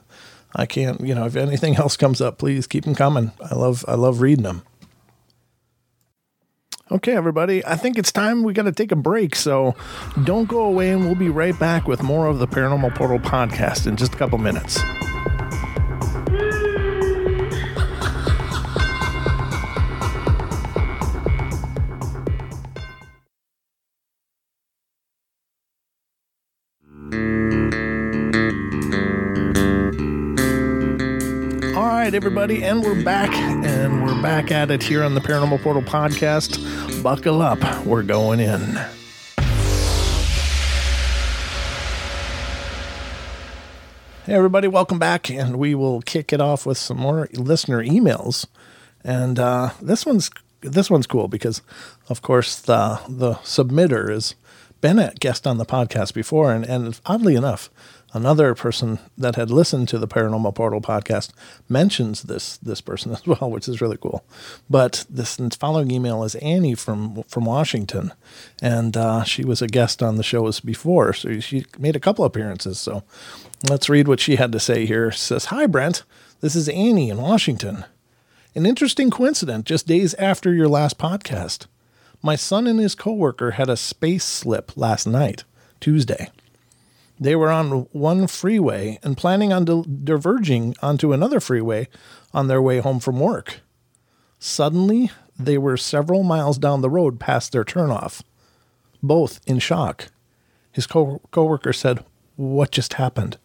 [0.56, 3.32] I can't, you know, if anything else comes up, please keep them coming.
[3.42, 4.62] I love, I love reading them.
[6.94, 9.36] Okay, everybody, I think it's time we got to take a break.
[9.36, 9.74] So
[10.26, 13.88] don't go away, and we'll be right back with more of the Paranormal Portal podcast
[13.88, 14.80] in just a couple minutes.
[32.04, 35.82] right, everybody, and we're back, and we're back at it here on the Paranormal Portal
[35.82, 37.02] podcast.
[37.02, 38.60] Buckle up, we're going in.
[44.26, 48.48] Hey, everybody, welcome back, and we will kick it off with some more listener emails.
[49.06, 50.30] And uh, this one's
[50.60, 51.62] this one's cool because,
[52.10, 54.36] of course, the the submitter is
[54.84, 57.70] been a guest on the podcast before, and, and oddly enough,
[58.12, 61.32] another person that had listened to the Paranormal Portal podcast
[61.70, 64.26] mentions this this person as well, which is really cool.
[64.70, 68.12] But this following email is Annie from from Washington,
[68.62, 72.26] and uh, she was a guest on the shows before, so she made a couple
[72.26, 72.78] appearances.
[72.78, 73.04] So
[73.70, 75.14] let's read what she had to say here.
[75.14, 76.04] Says, "Hi Brent,
[76.42, 77.86] this is Annie in Washington."
[78.54, 81.68] An interesting coincidence just days after your last podcast.
[82.26, 85.44] My son and his coworker had a space slip last night,
[85.82, 86.32] Tuesday.
[87.20, 91.90] They were on one freeway and planning on di- diverging onto another freeway
[92.34, 93.60] on their way home from work.
[94.40, 98.22] Suddenly, they were several miles down the road past their turnoff,
[99.02, 100.08] both in shock.
[100.72, 102.06] His co- coworker said,
[102.38, 103.38] "What just happened?"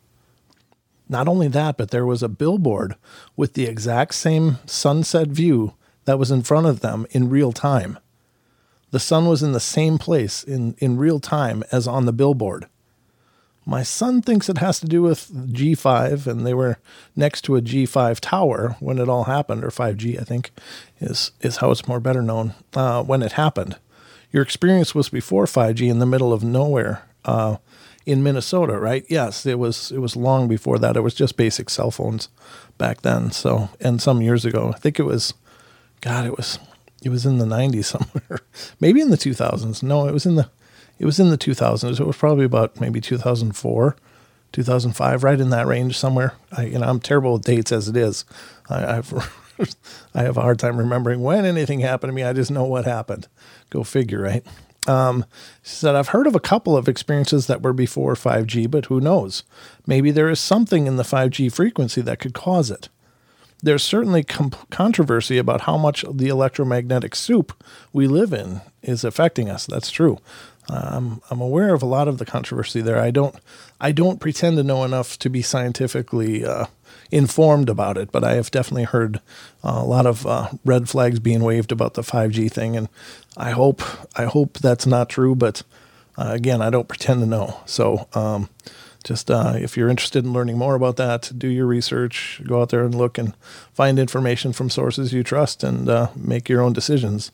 [1.09, 2.95] Not only that, but there was a billboard
[3.37, 5.75] with the exact same sunset view
[6.05, 7.99] that was in front of them in real time.
[8.91, 12.67] The sun was in the same place in, in real time as on the billboard.
[13.67, 16.79] My son thinks it has to do with G5, and they were
[17.15, 20.53] next to a G5 tower when it all happened, or 5G, I think,
[21.01, 23.77] is, is how it's more better known, uh, when it happened.
[24.33, 27.05] Your experience was before 5G in the middle of nowhere.
[27.27, 27.59] Uh,
[28.07, 29.05] in Minnesota, right?
[29.11, 30.97] Yes, it was it was long before that.
[30.97, 32.31] It was just basic cell phones
[32.79, 33.31] back then.
[33.33, 35.35] So, and some years ago, I think it was
[36.01, 36.59] god, it was
[37.03, 38.41] it was in the 90s somewhere.
[38.81, 39.83] maybe in the 2000s.
[39.83, 40.49] No, it was in the
[40.99, 42.01] it was in the 2000s.
[42.01, 43.97] It was probably about maybe 2004,
[44.53, 46.35] 2005, right in that range somewhere.
[46.51, 48.25] I, you know, I'm terrible with dates as it is.
[48.69, 49.13] I, I've
[50.15, 52.23] I have a hard time remembering when anything happened to me.
[52.23, 53.29] I just know what happened.
[53.71, 54.45] Go figure, right?
[54.87, 55.25] Um,
[55.63, 59.01] she said, I've heard of a couple of experiences that were before 5G, but who
[59.01, 59.43] knows?
[59.87, 62.89] Maybe there is something in the 5G frequency that could cause it.
[63.63, 69.67] There's certainly controversy about how much the electromagnetic soup we live in is affecting us.
[69.67, 70.19] That's true.
[70.71, 72.99] Um, I'm aware of a lot of the controversy there.
[72.99, 73.35] I don't,
[73.81, 76.67] I don't pretend to know enough to be scientifically uh,
[77.11, 79.17] informed about it, but I have definitely heard
[79.65, 82.89] uh, a lot of uh, red flags being waved about the 5G thing, and
[83.37, 83.83] I hope,
[84.17, 85.35] I hope that's not true.
[85.35, 85.63] But
[86.19, 87.61] uh, again, I don't pretend to know.
[87.65, 88.51] So, um,
[89.09, 92.69] just uh, if you're interested in learning more about that, do your research, go out
[92.69, 93.35] there and look and
[93.73, 97.33] find information from sources you trust, and uh, make your own decisions.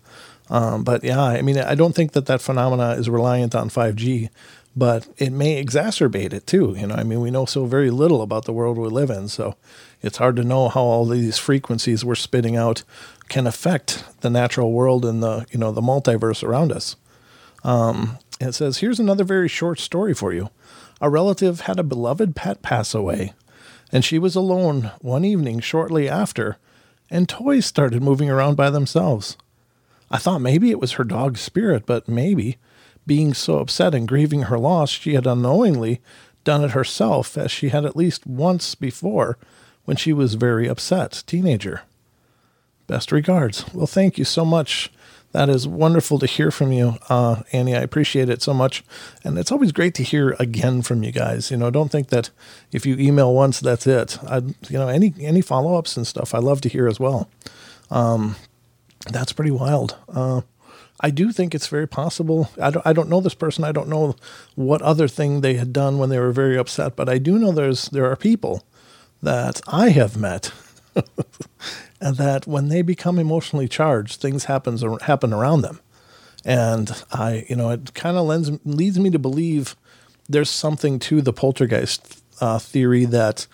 [0.48, 4.28] Um, but yeah, I mean, I don't think that that phenomena is reliant on 5G,
[4.76, 6.76] but it may exacerbate it too.
[6.78, 9.26] You know, I mean, we know so very little about the world we live in,
[9.26, 9.56] so
[10.00, 12.84] it's hard to know how all these frequencies we're spitting out
[13.28, 16.94] can affect the natural world and the you know the multiverse around us.
[17.64, 20.50] Um, it says, here's another very short story for you.
[21.00, 23.32] A relative had a beloved pet pass away,
[23.92, 26.56] and she was alone one evening shortly after,
[27.10, 29.36] and toys started moving around by themselves.
[30.10, 32.58] I thought maybe it was her dog's spirit, but maybe,
[33.06, 36.00] being so upset and grieving her loss, she had unknowingly
[36.44, 39.38] done it herself, as she had at least once before
[39.84, 41.82] when she was very upset teenager.
[42.86, 43.64] Best regards.
[43.74, 44.90] Well, thank you so much.
[45.34, 47.74] That is wonderful to hear from you, uh, Annie.
[47.74, 48.84] I appreciate it so much,
[49.24, 51.50] and it's always great to hear again from you guys.
[51.50, 52.30] You know, don't think that
[52.70, 54.16] if you email once, that's it.
[54.22, 57.28] I, you know, any any follow ups and stuff, I love to hear as well.
[57.90, 58.36] Um,
[59.10, 59.96] that's pretty wild.
[60.08, 60.42] Uh,
[61.00, 62.48] I do think it's very possible.
[62.62, 63.64] I don't, I don't know this person.
[63.64, 64.14] I don't know
[64.54, 67.50] what other thing they had done when they were very upset, but I do know
[67.50, 68.62] there's there are people
[69.20, 70.52] that I have met,
[72.04, 75.80] that when they become emotionally charged, things happens happen around them,
[76.44, 79.76] and I, you know, it kind of lends leads me to believe
[80.28, 83.46] there's something to the poltergeist uh, theory that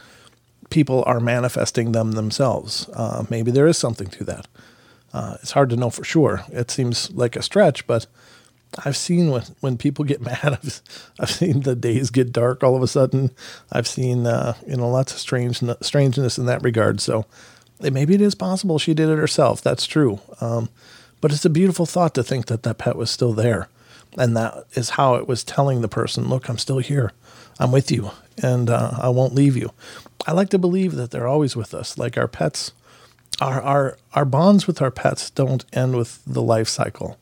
[0.71, 2.89] people are manifesting them themselves.
[2.95, 4.47] Uh, maybe there is something to that.
[5.13, 6.45] Uh, it's hard to know for sure.
[6.53, 8.07] It seems like a stretch, but
[8.85, 10.83] I've seen when, when people get mad, I've,
[11.19, 13.31] I've seen the days get dark all of a sudden.
[13.73, 17.01] I've seen, uh, you know, lots of strange, strangeness in that regard.
[17.01, 17.27] So
[17.83, 19.63] maybe it is possible she did it herself.
[19.63, 20.21] That's true.
[20.41, 20.69] Um,
[21.21, 23.69] but it's a beautiful thought to think that that pet was still there.
[24.19, 27.13] And that is how it was telling the person, look, I'm still here.
[27.59, 28.11] I'm with you
[28.43, 29.71] and uh, I won't leave you.
[30.27, 32.73] I like to believe that they're always with us, like our pets
[33.41, 37.19] our our our bonds with our pets don't end with the life cycle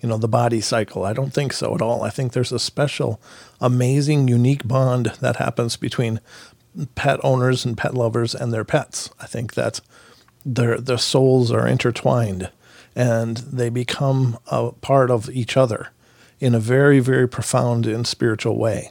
[0.00, 2.58] you know the body cycle i don't think so at all i think there's a
[2.58, 3.20] special
[3.60, 6.20] amazing unique bond that happens between
[6.94, 9.80] pet owners and pet lovers and their pets i think that
[10.44, 12.50] their their souls are intertwined
[12.96, 15.88] and they become a part of each other
[16.40, 18.90] in a very very profound and spiritual way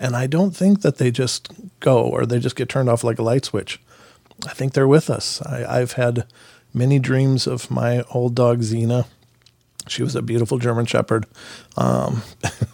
[0.00, 1.48] And I don't think that they just
[1.80, 3.80] go or they just get turned off like a light switch.
[4.46, 5.42] I think they're with us.
[5.42, 6.24] I, I've had
[6.72, 9.06] many dreams of my old dog Xena.
[9.90, 11.26] She was a beautiful German Shepherd.
[11.76, 12.22] Um,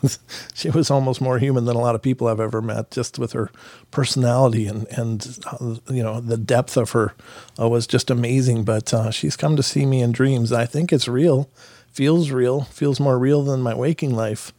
[0.54, 3.32] she was almost more human than a lot of people I've ever met, just with
[3.32, 3.50] her
[3.90, 7.14] personality and and uh, you know the depth of her
[7.58, 8.64] uh, was just amazing.
[8.64, 10.52] But uh, she's come to see me in dreams.
[10.52, 11.50] I think it's real,
[11.92, 14.52] feels real, feels more real than my waking life,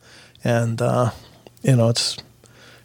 [0.44, 1.12] and uh,
[1.64, 2.18] you know it's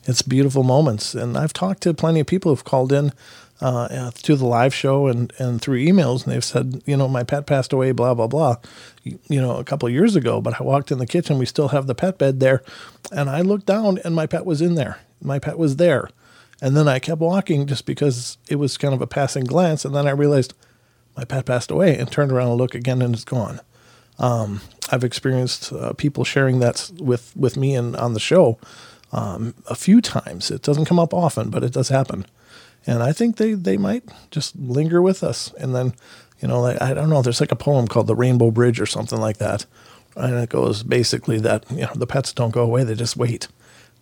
[0.05, 1.15] it's beautiful moments.
[1.15, 3.13] And I've talked to plenty of people who've called in
[3.61, 7.23] uh, to the live show and, and through emails, and they've said, you know, my
[7.23, 8.57] pet passed away, blah blah blah,
[9.03, 10.41] you, you know, a couple of years ago.
[10.41, 12.63] But I walked in the kitchen, we still have the pet bed there,
[13.13, 14.99] and I looked down, and my pet was in there.
[15.23, 16.09] My pet was there,
[16.63, 19.95] and then I kept walking just because it was kind of a passing glance, and
[19.95, 20.55] then I realized
[21.17, 23.61] my pet passed away, and turned around and looked again, and it's gone.
[24.19, 28.59] Um, I've experienced uh, people sharing that with with me and on the show
[29.13, 30.51] um, a few times.
[30.51, 32.25] It doesn't come up often, but it does happen
[32.87, 35.53] and I think they they might just linger with us.
[35.59, 35.95] And then,
[36.41, 37.23] you know, like, I don't know.
[37.23, 39.67] There's like a poem called "The Rainbow Bridge" or something like that,
[40.17, 43.49] and it goes basically that you know the pets don't go away; they just wait,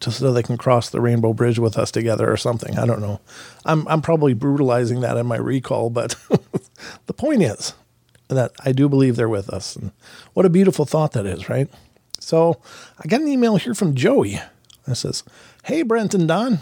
[0.00, 2.78] just so they can cross the rainbow bridge with us together or something.
[2.78, 3.20] I don't know.
[3.64, 6.14] I'm I'm probably brutalizing that in my recall, but
[7.06, 7.74] the point is
[8.28, 9.92] that I do believe they're with us, and
[10.34, 11.68] what a beautiful thought that is, right?
[12.20, 12.60] So
[12.98, 14.40] I got an email here from Joey.
[14.86, 15.24] It says,
[15.64, 16.60] "Hey Brent and Don."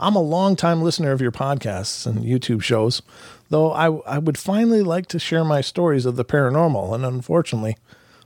[0.00, 3.02] I'm a long-time listener of your podcasts and YouTube shows,
[3.50, 7.76] though I, I would finally like to share my stories of the paranormal, and unfortunately,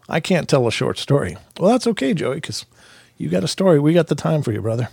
[0.08, 1.36] I can't tell a short story.
[1.58, 2.64] Well, that's okay, Joey, because
[3.16, 3.80] you got a story.
[3.80, 4.88] We got the time for you, brother.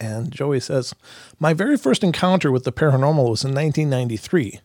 [0.00, 0.94] And Joey says,
[1.38, 4.60] My very first encounter with the paranormal was in 1993.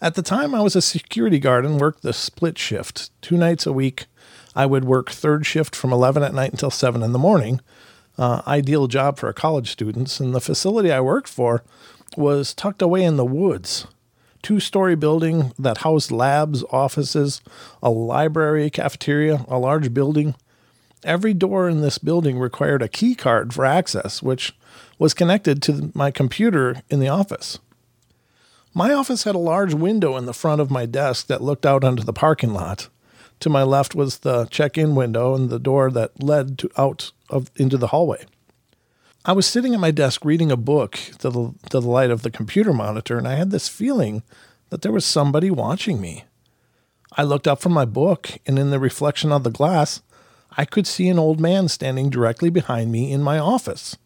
[0.00, 3.10] At the time, I was a security guard and worked the split shift.
[3.20, 4.06] Two nights a week,
[4.54, 7.60] I would work third shift from 11 at night until 7 in the morning,
[8.18, 10.20] uh, ideal job for college students.
[10.20, 11.62] And the facility I worked for
[12.16, 13.86] was tucked away in the woods.
[14.42, 17.40] Two story building that housed labs, offices,
[17.82, 20.34] a library, cafeteria, a large building.
[21.04, 24.56] Every door in this building required a key card for access, which
[24.98, 27.58] was connected to my computer in the office.
[28.74, 31.84] My office had a large window in the front of my desk that looked out
[31.84, 32.88] onto the parking lot.
[33.40, 37.50] To my left was the check-in window and the door that led to out of
[37.56, 38.24] into the hallway.
[39.24, 42.22] I was sitting at my desk reading a book to the, to the light of
[42.22, 44.22] the computer monitor, and I had this feeling
[44.70, 46.24] that there was somebody watching me.
[47.12, 50.02] I looked up from my book, and in the reflection of the glass,
[50.56, 53.96] I could see an old man standing directly behind me in my office.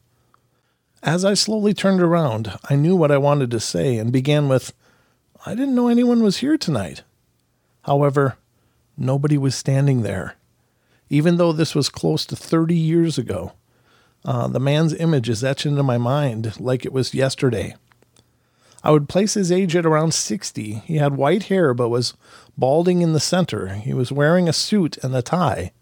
[1.03, 4.73] As I slowly turned around, I knew what I wanted to say and began with,
[5.45, 7.03] I didn't know anyone was here tonight.
[7.83, 8.39] However,
[8.97, 10.37] nobody was standing there.
[11.13, 13.53] Even though this was close to 30 years ago,
[14.25, 17.77] uh, the man's image is etched into my mind like it was yesterday.
[18.83, 20.73] I would place his age at around 60.
[20.87, 22.15] He had white hair but was
[22.57, 23.75] balding in the center.
[23.75, 25.73] He was wearing a suit and a tie.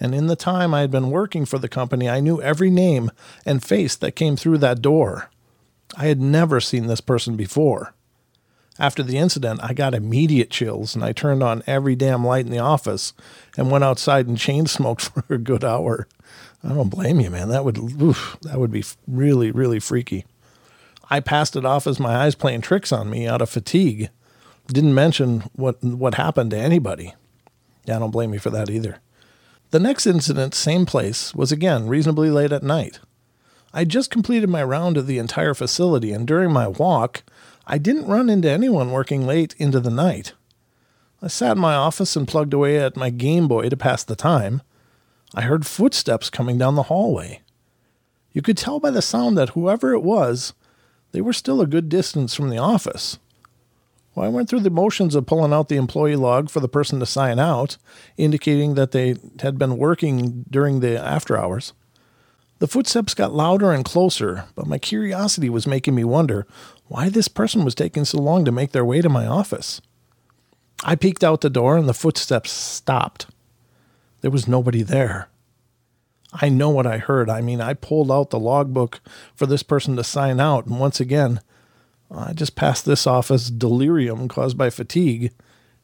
[0.00, 3.12] And in the time I had been working for the company, I knew every name
[3.46, 5.30] and face that came through that door.
[5.96, 7.93] I had never seen this person before.
[8.78, 12.50] After the incident, I got immediate chills and I turned on every damn light in
[12.50, 13.12] the office
[13.56, 16.08] and went outside and chain smoked for a good hour.
[16.62, 17.48] I don't blame you, man.
[17.48, 20.24] That would oof, that would be really really freaky.
[21.10, 24.10] I passed it off as my eyes playing tricks on me out of fatigue.
[24.66, 27.14] Didn't mention what what happened to anybody.
[27.84, 28.98] Yeah, I don't blame you for that either.
[29.70, 33.00] The next incident, same place, was again reasonably late at night.
[33.72, 37.24] I just completed my round of the entire facility, and during my walk,
[37.66, 40.34] I didn't run into anyone working late into the night.
[41.22, 44.16] I sat in my office and plugged away at my Game Boy to pass the
[44.16, 44.60] time.
[45.34, 47.40] I heard footsteps coming down the hallway.
[48.32, 50.52] You could tell by the sound that whoever it was,
[51.12, 53.18] they were still a good distance from the office.
[54.14, 57.00] Well, I went through the motions of pulling out the employee log for the person
[57.00, 57.78] to sign out,
[58.16, 61.72] indicating that they had been working during the after hours.
[62.58, 66.46] The footsteps got louder and closer, but my curiosity was making me wonder
[66.86, 69.80] why this person was taking so long to make their way to my office.
[70.82, 73.26] I peeked out the door and the footsteps stopped.
[74.20, 75.28] There was nobody there.
[76.32, 77.30] I know what I heard.
[77.30, 79.00] I mean, I pulled out the logbook
[79.34, 81.40] for this person to sign out, and once again,
[82.10, 85.32] I just passed this off as delirium caused by fatigue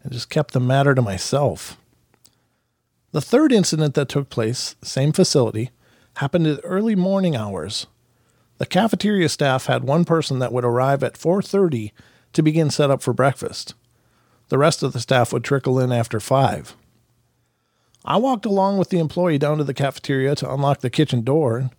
[0.03, 1.77] and just kept the matter to myself.
[3.13, 5.71] The third incident that took place, same facility,
[6.17, 7.87] happened at early morning hours.
[8.61, 11.93] The cafeteria staff had one person that would arrive at 4:30
[12.35, 13.73] to begin setup for breakfast.
[14.51, 16.77] The rest of the staff would trickle in after 5.
[18.05, 21.71] I walked along with the employee down to the cafeteria to unlock the kitchen door,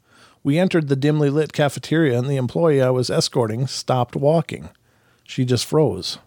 [0.42, 4.70] We entered the dimly lit cafeteria, and the employee I was escorting stopped walking.
[5.24, 6.18] She just froze.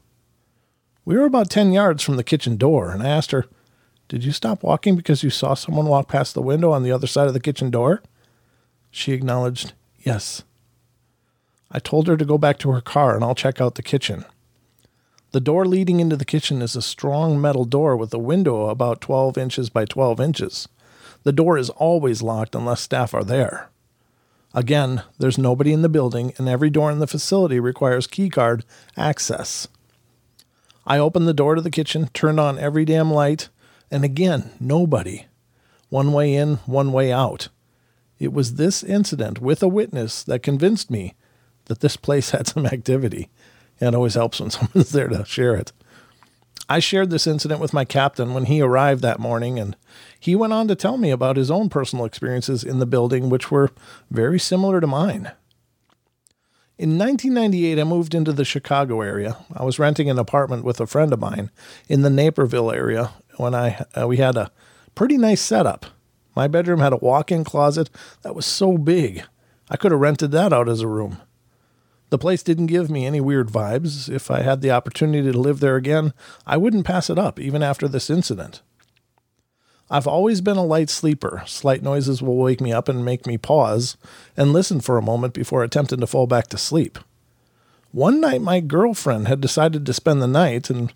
[1.05, 3.47] We were about 10 yards from the kitchen door, and I asked her,
[4.07, 7.09] Did you stop walking because you saw someone walk past the window on the other
[7.09, 8.05] side of the kitchen door?
[8.93, 9.73] She acknowledged,
[10.05, 10.45] Yes.
[11.71, 14.25] I told her to go back to her car and I'll check out the kitchen.
[15.33, 19.01] The door leading into the kitchen is a strong metal door with a window about
[19.01, 20.69] 12 inches by 12 inches.
[21.25, 23.71] The door is always locked unless staff are there.
[24.55, 28.63] Again, there's nobody in the building, and every door in the facility requires keycard
[28.97, 29.67] access.
[30.87, 33.49] I opened the door to the kitchen, turned on every damn light,
[33.91, 35.27] and again, nobody.
[35.89, 37.49] One way in, one way out.
[38.19, 41.15] It was this incident with a witness that convinced me
[41.67, 43.31] that this place had some activity.
[43.81, 45.73] And it always helps when someone's there to share it.
[46.69, 49.77] I shared this incident with my captain when he arrived that morning, and
[50.19, 53.51] he went on to tell me about his own personal experiences in the building, which
[53.51, 53.71] were
[54.11, 55.33] very similar to mine.
[56.79, 59.37] In 1998, I moved into the Chicago area.
[59.55, 61.51] I was renting an apartment with a friend of mine
[61.89, 64.51] in the Naperville area when I uh, we had a
[64.95, 65.87] pretty nice setup.
[66.35, 67.91] My bedroom had a walk-in closet
[68.22, 69.24] that was so big,
[69.70, 71.18] I could have rented that out as a room.
[72.11, 74.09] The place didn't give me any weird vibes.
[74.09, 76.12] If I had the opportunity to live there again,
[76.47, 78.62] I wouldn't pass it up, even after this incident.
[79.91, 81.43] I've always been a light sleeper.
[81.47, 83.97] Slight noises will wake me up and make me pause
[84.37, 86.99] and listen for a moment before attempting to fall back to sleep.
[87.91, 90.93] One night, my girlfriend had decided to spend the night, and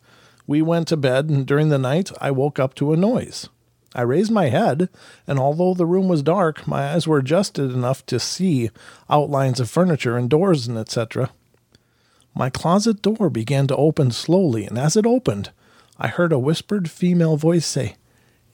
[0.46, 3.48] we went to bed, and during the night, I woke up to a noise.
[3.94, 4.88] I raised my head,
[5.26, 8.70] and although the room was dark, my eyes were adjusted enough to see
[9.08, 11.30] outlines of furniture and doors and etc.
[12.34, 15.50] My closet door began to open slowly, and as it opened,
[15.98, 17.96] I heard a whispered female voice say,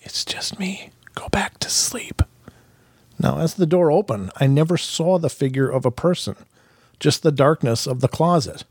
[0.01, 0.91] It's just me.
[1.15, 2.23] Go back to sleep.
[3.19, 6.37] Now, as the door opened, I never saw the figure of a person,
[6.99, 8.65] just the darkness of the closet.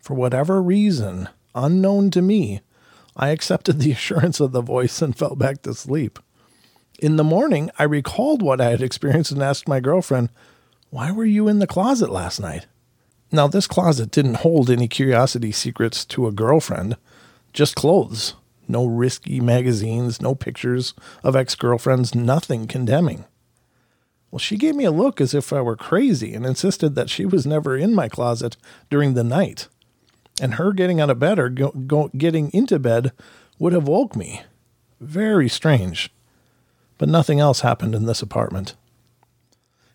[0.00, 2.60] For whatever reason, unknown to me,
[3.16, 6.18] I accepted the assurance of the voice and fell back to sleep.
[6.98, 10.30] In the morning, I recalled what I had experienced and asked my girlfriend,
[10.90, 12.66] Why were you in the closet last night?
[13.30, 16.96] Now, this closet didn't hold any curiosity secrets to a girlfriend,
[17.52, 18.34] just clothes.
[18.66, 20.92] No risky magazines, no pictures
[21.22, 23.24] of ex girlfriends, nothing condemning.
[24.30, 27.24] Well, she gave me a look as if I were crazy and insisted that she
[27.24, 28.56] was never in my closet
[28.90, 29.68] during the night
[30.40, 33.12] and her getting out of bed or go, go, getting into bed
[33.58, 34.42] would have woke me.
[35.00, 36.10] Very strange.
[36.96, 38.74] But nothing else happened in this apartment.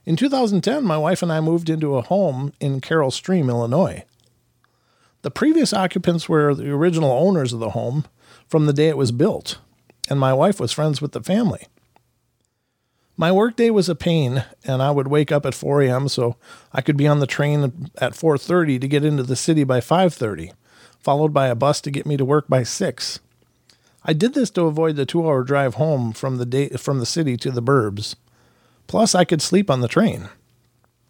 [0.05, 4.03] In 2010, my wife and I moved into a home in Carol Stream, Illinois.
[5.21, 8.05] The previous occupants were the original owners of the home
[8.47, 9.59] from the day it was built,
[10.09, 11.67] and my wife was friends with the family.
[13.16, 16.07] My workday was a pain, and I would wake up at 4 a.m.
[16.07, 16.36] so
[16.72, 20.51] I could be on the train at 4:30 to get into the city by 5:30,
[20.99, 23.20] followed by a bus to get me to work by 6.
[24.03, 27.38] I did this to avoid the 2-hour drive home from the day, from the city
[27.38, 28.16] to the burbs.
[28.88, 30.30] Plus, I could sleep on the train.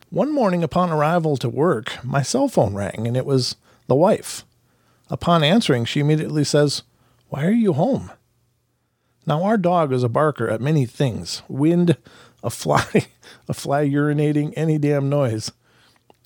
[0.10, 3.56] One morning upon arrival to work, my cell phone rang and it was
[3.88, 4.46] the wife.
[5.10, 6.84] Upon answering, she immediately says,
[7.30, 8.12] "Why are you home?"
[9.26, 11.98] Now, our dog is a barker at many things wind,
[12.44, 13.08] a fly,
[13.48, 15.52] a fly urinating, any damn noise.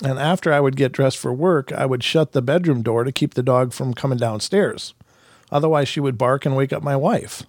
[0.03, 3.11] And after I would get dressed for work, I would shut the bedroom door to
[3.11, 4.93] keep the dog from coming downstairs.
[5.51, 7.43] Otherwise, she would bark and wake up my wife.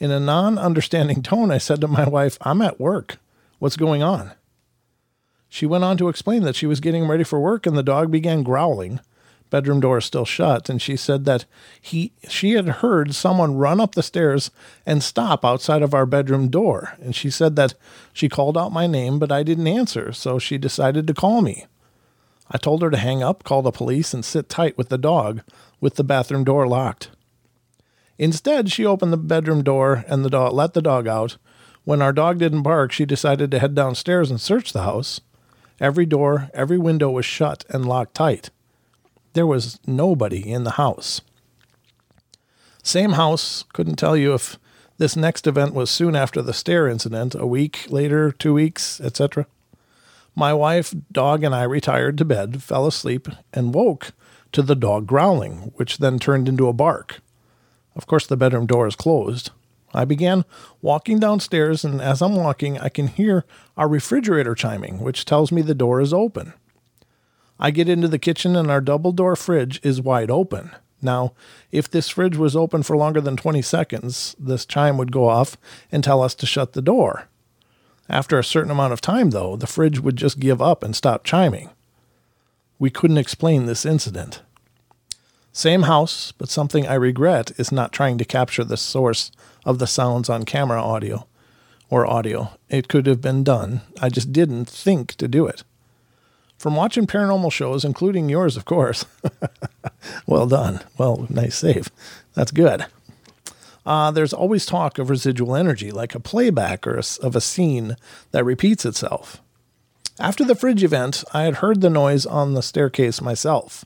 [0.00, 3.18] In a non understanding tone, I said to my wife, I'm at work.
[3.58, 4.32] What's going on?
[5.48, 8.10] She went on to explain that she was getting ready for work and the dog
[8.10, 8.98] began growling
[9.54, 11.44] bedroom door still shut, and she said that
[11.80, 14.50] he she had heard someone run up the stairs
[14.84, 16.94] and stop outside of our bedroom door.
[17.00, 17.74] And she said that
[18.12, 21.66] she called out my name, but I didn't answer, so she decided to call me.
[22.50, 25.42] I told her to hang up, call the police, and sit tight with the dog,
[25.80, 27.10] with the bathroom door locked.
[28.18, 31.36] Instead, she opened the bedroom door and the dog let the dog out.
[31.84, 35.20] When our dog didn't bark, she decided to head downstairs and search the house.
[35.78, 38.50] Every door, every window was shut and locked tight.
[39.34, 41.20] There was nobody in the house.
[42.84, 44.58] Same house, couldn't tell you if
[44.98, 49.46] this next event was soon after the stair incident, a week later, two weeks, etc.
[50.36, 54.12] My wife, dog, and I retired to bed, fell asleep, and woke
[54.52, 57.20] to the dog growling, which then turned into a bark.
[57.96, 59.50] Of course, the bedroom door is closed.
[59.92, 60.44] I began
[60.80, 63.44] walking downstairs, and as I'm walking, I can hear
[63.76, 66.52] our refrigerator chiming, which tells me the door is open.
[67.58, 70.70] I get into the kitchen and our double door fridge is wide open.
[71.00, 71.34] Now,
[71.70, 75.56] if this fridge was open for longer than 20 seconds, this chime would go off
[75.92, 77.28] and tell us to shut the door.
[78.08, 81.24] After a certain amount of time, though, the fridge would just give up and stop
[81.24, 81.70] chiming.
[82.78, 84.42] We couldn't explain this incident.
[85.52, 89.30] Same house, but something I regret is not trying to capture the source
[89.64, 91.26] of the sounds on camera audio
[91.88, 92.50] or audio.
[92.68, 93.82] It could have been done.
[94.02, 95.62] I just didn't think to do it.
[96.64, 99.04] From watching paranormal shows, including yours, of course.
[100.26, 100.80] well done.
[100.96, 101.90] Well, nice save.
[102.32, 102.86] That's good.
[103.84, 107.98] Uh, there's always talk of residual energy, like a playback or a, of a scene
[108.30, 109.42] that repeats itself.
[110.18, 113.84] After the fridge event, I had heard the noise on the staircase myself,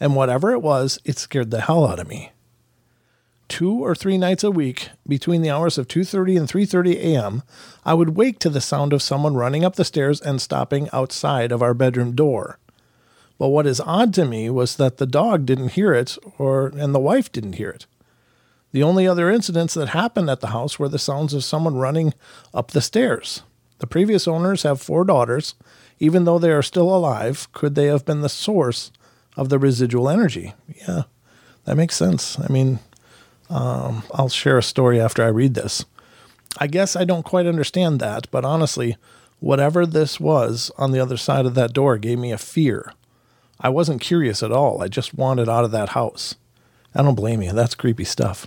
[0.00, 2.32] and whatever it was, it scared the hell out of me.
[3.50, 7.42] Two or three nights a week, between the hours of 2:30 and 3:30 a.m.,
[7.84, 11.50] I would wake to the sound of someone running up the stairs and stopping outside
[11.50, 12.60] of our bedroom door.
[13.38, 16.94] But what is odd to me was that the dog didn't hear it, or and
[16.94, 17.86] the wife didn't hear it.
[18.70, 22.14] The only other incidents that happened at the house were the sounds of someone running
[22.54, 23.42] up the stairs.
[23.80, 25.54] The previous owners have four daughters.
[25.98, 28.92] Even though they are still alive, could they have been the source
[29.36, 30.54] of the residual energy?
[30.86, 31.02] Yeah,
[31.64, 32.38] that makes sense.
[32.38, 32.78] I mean,
[33.50, 35.84] um, I'll share a story after I read this.
[36.58, 38.96] I guess I don't quite understand that, but honestly,
[39.40, 42.92] whatever this was on the other side of that door gave me a fear.
[43.60, 44.82] I wasn't curious at all.
[44.82, 46.36] I just wanted out of that house.
[46.94, 47.52] I don't blame you.
[47.52, 48.46] That's creepy stuff.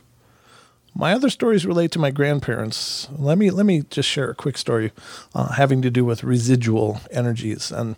[0.96, 3.08] My other stories relate to my grandparents.
[3.18, 4.92] Let me let me just share a quick story
[5.34, 7.72] uh, having to do with residual energies.
[7.72, 7.96] And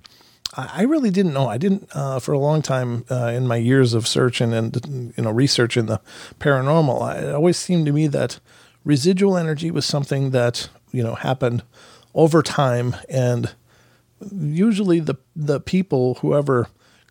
[0.58, 1.48] I, really didn't know.
[1.48, 5.24] I didn't uh, for a long time uh, in my years of searching and you
[5.24, 6.00] know researching the
[6.40, 7.02] paranormal.
[7.02, 8.40] I, it always seemed to me that
[8.84, 11.64] residual energy was something that you know happened
[12.14, 13.54] over time, and
[14.32, 16.68] usually the the people whoever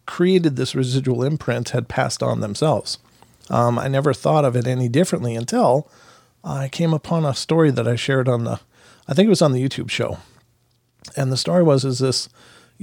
[0.06, 2.98] created this residual imprint had passed on themselves.
[3.50, 5.90] Um, I never thought of it any differently until
[6.42, 8.60] I came upon a story that I shared on the,
[9.08, 10.18] I think it was on the YouTube show.
[11.16, 12.28] And the story was is this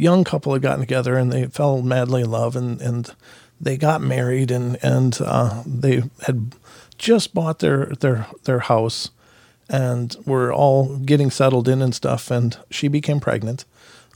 [0.02, 3.14] young couple had gotten together and they fell madly in love and, and
[3.60, 6.56] they got married and, and uh, they had
[6.97, 9.12] just bought their, their, their house
[9.70, 12.32] and were all getting settled in and stuff.
[12.32, 13.66] And she became pregnant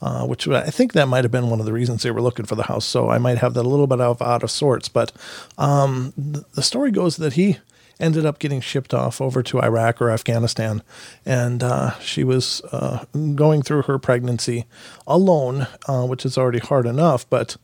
[0.01, 2.45] uh, which I think that might have been one of the reasons they were looking
[2.45, 2.85] for the house.
[2.85, 4.89] So I might have that a little bit of out of sorts.
[4.89, 5.11] But
[5.57, 7.57] um, the story goes that he
[7.99, 10.81] ended up getting shipped off over to Iraq or Afghanistan,
[11.25, 14.65] and uh, she was uh, going through her pregnancy
[15.07, 17.57] alone, uh, which is already hard enough, but.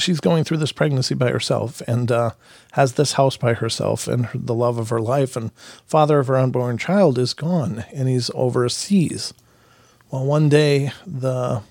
[0.00, 2.30] She's going through this pregnancy by herself and uh,
[2.74, 5.52] has this house by herself, and the love of her life and
[5.86, 9.34] father of her unborn child is gone, and he's overseas.
[10.12, 11.62] Well, one day the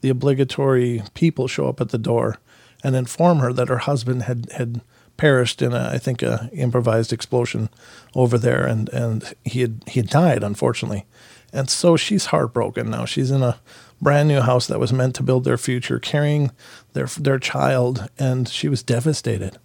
[0.00, 2.38] the obligatory people show up at the door
[2.82, 4.80] and inform her that her husband had had
[5.18, 7.68] perished in a I think a improvised explosion
[8.14, 11.04] over there and and he had he had died unfortunately.
[11.52, 13.04] And so she's heartbroken now.
[13.04, 13.58] She's in a
[14.00, 16.52] brand new house that was meant to build their future, carrying
[16.94, 19.58] their their child and she was devastated.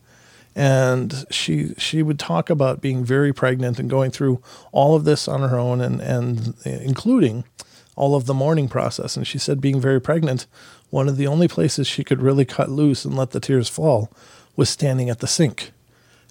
[0.56, 4.42] And she she would talk about being very pregnant and going through
[4.72, 7.46] all of this on her own and and including
[7.96, 9.16] all of the mourning process.
[9.16, 10.48] And she said, being very pregnant,
[10.90, 14.12] one of the only places she could really cut loose and let the tears fall
[14.56, 15.72] was standing at the sink.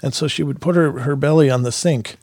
[0.03, 2.17] And so she would put her, her belly on the sink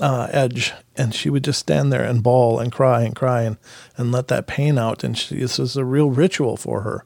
[0.00, 3.56] uh, edge and she would just stand there and bawl and cry and cry and,
[3.96, 5.04] and let that pain out.
[5.04, 7.04] And she, this was a real ritual for her.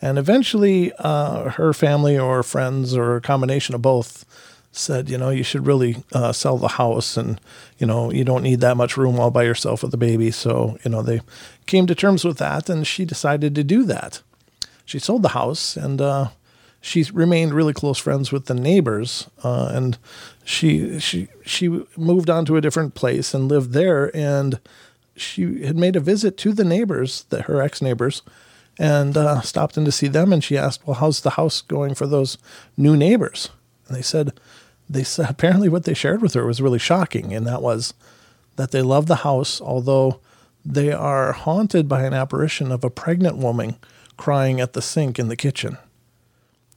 [0.00, 4.24] And eventually, uh, her family or friends or a combination of both
[4.70, 7.40] said, you know, you should really uh, sell the house and,
[7.78, 10.30] you know, you don't need that much room all by yourself with a baby.
[10.30, 11.22] So, you know, they
[11.64, 14.20] came to terms with that and she decided to do that.
[14.84, 16.28] She sold the house and uh,
[16.80, 19.28] she remained really close friends with the neighbors.
[19.42, 19.98] Uh, and
[20.44, 24.14] she, she, she moved on to a different place and lived there.
[24.16, 24.60] And
[25.16, 28.22] she had made a visit to the neighbors, the, her ex neighbors,
[28.78, 30.32] and uh, stopped in to see them.
[30.32, 32.38] And she asked, well, how's the house going for those
[32.76, 33.50] new neighbors?
[33.88, 34.32] And they said,
[34.88, 37.94] they said apparently what they shared with her was really shocking, and that was
[38.56, 40.20] that they love the house, although
[40.64, 43.76] they are haunted by an apparition of a pregnant woman
[44.16, 45.76] crying at the sink in the kitchen.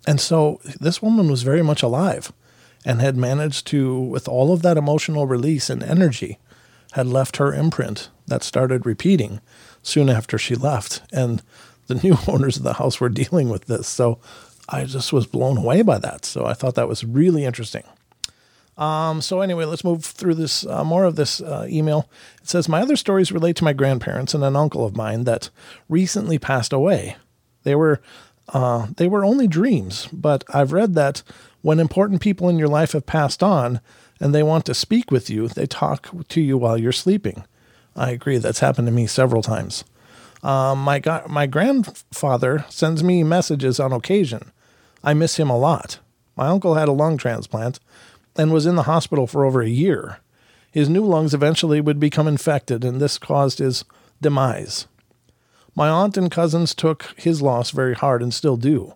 [0.09, 2.33] And so this woman was very much alive
[2.83, 6.39] and had managed to, with all of that emotional release and energy,
[6.93, 9.39] had left her imprint that started repeating
[9.83, 11.03] soon after she left.
[11.13, 11.43] And
[11.85, 13.87] the new owners of the house were dealing with this.
[13.87, 14.17] So
[14.67, 16.25] I just was blown away by that.
[16.25, 17.83] So I thought that was really interesting.
[18.79, 22.09] Um, so anyway, let's move through this uh, more of this uh, email.
[22.41, 25.51] It says my other stories relate to my grandparents and an uncle of mine that
[25.87, 27.15] recently passed away.
[27.61, 28.01] They were
[28.53, 31.23] uh, they were only dreams, but I've read that
[31.61, 33.81] when important people in your life have passed on
[34.19, 37.43] and they want to speak with you, they talk to you while you're sleeping.
[37.95, 38.37] I agree.
[38.37, 39.83] That's happened to me several times.
[40.41, 44.51] Um, my ga- my grandfather sends me messages on occasion.
[45.03, 45.99] I miss him a lot.
[46.35, 47.79] My uncle had a lung transplant
[48.37, 50.19] and was in the hospital for over a year.
[50.71, 53.83] His new lungs eventually would become infected, and this caused his
[54.21, 54.87] demise.
[55.75, 58.93] My aunt and cousins took his loss very hard and still do.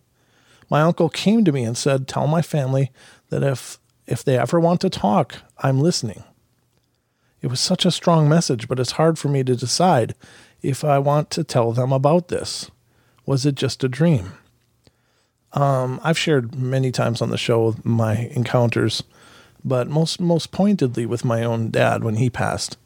[0.70, 2.92] My uncle came to me and said, "Tell my family
[3.30, 6.24] that if if they ever want to talk, I'm listening."
[7.42, 10.16] It was such a strong message, but it's hard for me to decide
[10.62, 12.72] if I want to tell them about this.
[13.26, 14.34] Was it just a dream?
[15.52, 19.04] Um, I've shared many times on the show my encounters,
[19.64, 22.78] but most most pointedly with my own dad when he passed.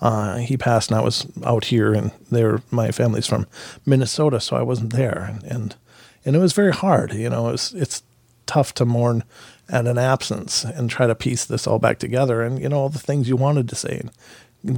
[0.00, 3.46] Uh, he passed, and I was out here, and there my family's from
[3.84, 5.76] Minnesota, so I wasn't there, and
[6.24, 7.12] and, it was very hard.
[7.14, 8.02] You know, it's it's
[8.46, 9.24] tough to mourn
[9.68, 12.88] at an absence and try to piece this all back together, and you know all
[12.88, 14.10] the things you wanted to say and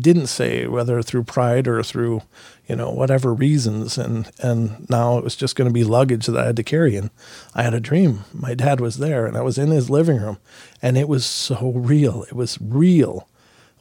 [0.03, 2.23] didn't say, whether through pride or through
[2.69, 6.37] you know whatever reasons, and and now it was just going to be luggage that
[6.37, 7.11] I had to carry, and
[7.55, 8.25] I had a dream.
[8.33, 10.39] My dad was there, and I was in his living room,
[10.81, 12.23] and it was so real.
[12.25, 13.29] It was real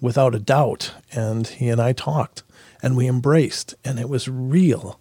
[0.01, 0.93] without a doubt.
[1.11, 2.43] And he and I talked
[2.81, 4.99] and we embraced and it was real.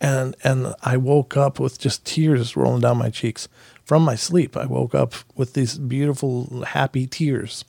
[0.00, 3.48] And and I woke up with just tears rolling down my cheeks
[3.84, 4.56] from my sleep.
[4.56, 7.64] I woke up with these beautiful happy tears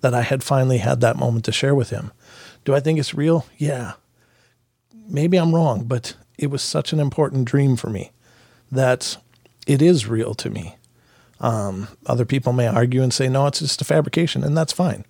[0.00, 2.12] that I had finally had that moment to share with him.
[2.64, 3.46] Do I think it's real?
[3.56, 3.92] Yeah.
[5.08, 8.12] Maybe I'm wrong, but it was such an important dream for me
[8.70, 9.16] that
[9.66, 10.76] it is real to me.
[11.40, 15.04] Um, other people may argue and say, no, it's just a fabrication, and that's fine.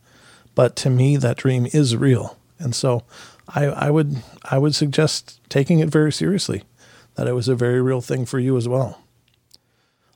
[0.59, 2.37] But to me, that dream is real.
[2.59, 3.05] And so
[3.47, 6.65] I, I would I would suggest taking it very seriously,
[7.15, 9.01] that it was a very real thing for you as well.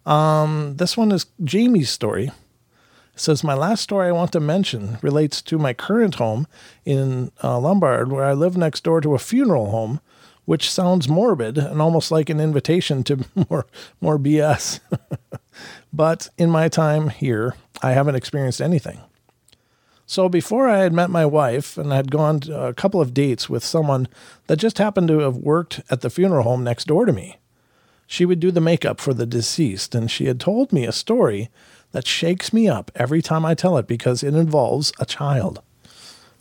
[0.04, 2.24] Um, this one is Jamie's story.
[2.24, 6.48] It says my last story I want to mention relates to my current home
[6.84, 10.00] in uh, Lombard, where I live next door to a funeral home,
[10.44, 13.66] which sounds morbid and almost like an invitation to more
[14.00, 14.80] more BS.
[15.92, 19.02] but in my time here, I haven't experienced anything.
[20.06, 23.64] So before I had met my wife and I'd gone a couple of dates with
[23.64, 24.08] someone
[24.46, 27.38] that just happened to have worked at the funeral home next door to me.
[28.06, 31.48] She would do the makeup for the deceased, and she had told me a story
[31.92, 35.62] that shakes me up every time I tell it because it involves a child.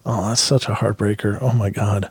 [0.06, 1.38] Oh, that's such a heartbreaker.
[1.42, 2.10] Oh my God.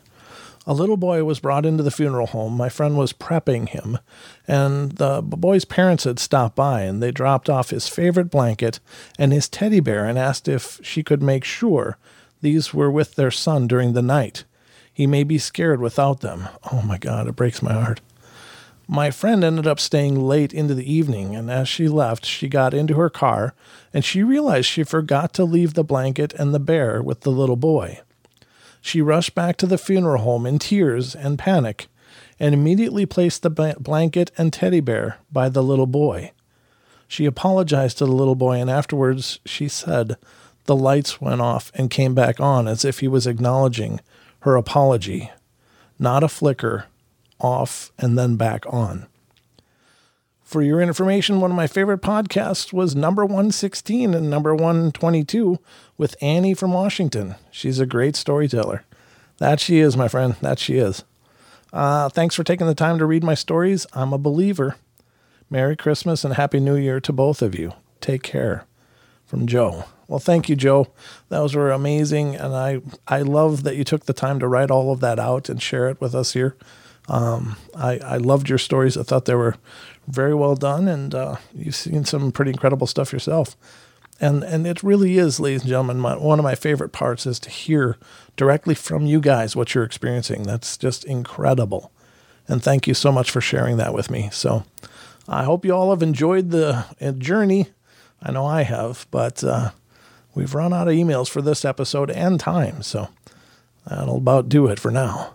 [0.71, 2.57] A little boy was brought into the funeral home.
[2.57, 3.99] My friend was prepping him,
[4.47, 8.79] and the boy's parents had stopped by and they dropped off his favorite blanket
[9.19, 11.99] and his teddy bear and asked if she could make sure
[12.41, 14.45] these were with their son during the night.
[14.93, 16.49] He may be scared without them.
[16.71, 18.01] Oh my God, it breaks my heart.
[18.87, 22.75] My friend ended up staying late into the evening, and as she left, she got
[22.75, 23.55] into her car
[23.93, 27.57] and she realized she forgot to leave the blanket and the bear with the little
[27.57, 28.03] boy.
[28.81, 31.89] She rushed back to the funeral home in tears and panic
[32.39, 36.33] and immediately placed the blanket and teddy bear by the little boy.
[37.07, 40.17] She apologized to the little boy, and afterwards she said
[40.65, 44.01] the lights went off and came back on as if he was acknowledging
[44.41, 45.31] her apology.
[45.99, 46.87] Not a flicker,
[47.41, 49.07] off and then back on.
[50.43, 55.59] For your information, one of my favorite podcasts was number 116 and number 122
[56.01, 57.35] with Annie from Washington.
[57.51, 58.85] She's a great storyteller.
[59.37, 60.35] That she is, my friend.
[60.41, 61.05] That she is.
[61.75, 63.87] Uh, thanks for taking the time to read my stories.
[63.93, 64.77] I'm a believer.
[65.51, 67.75] Merry Christmas and Happy New Year to both of you.
[68.01, 68.65] Take care.
[69.27, 69.85] From Joe.
[70.09, 70.89] Well, thank you, Joe.
[71.29, 74.93] Those were amazing, and I I love that you took the time to write all
[74.93, 76.57] of that out and share it with us here.
[77.09, 78.97] Um, I I loved your stories.
[78.97, 79.57] I thought they were
[80.09, 83.55] very well done, and uh, you've seen some pretty incredible stuff yourself.
[84.21, 87.39] And and it really is, ladies and gentlemen, my, one of my favorite parts is
[87.41, 87.97] to hear
[88.37, 90.43] directly from you guys what you're experiencing.
[90.43, 91.91] That's just incredible.
[92.47, 94.29] And thank you so much for sharing that with me.
[94.33, 94.65] So
[95.29, 97.69] I hope you all have enjoyed the uh, journey.
[98.23, 99.71] I know I have, but uh,
[100.35, 102.83] we've run out of emails for this episode and time.
[102.83, 103.09] So
[103.87, 105.35] that'll about do it for now.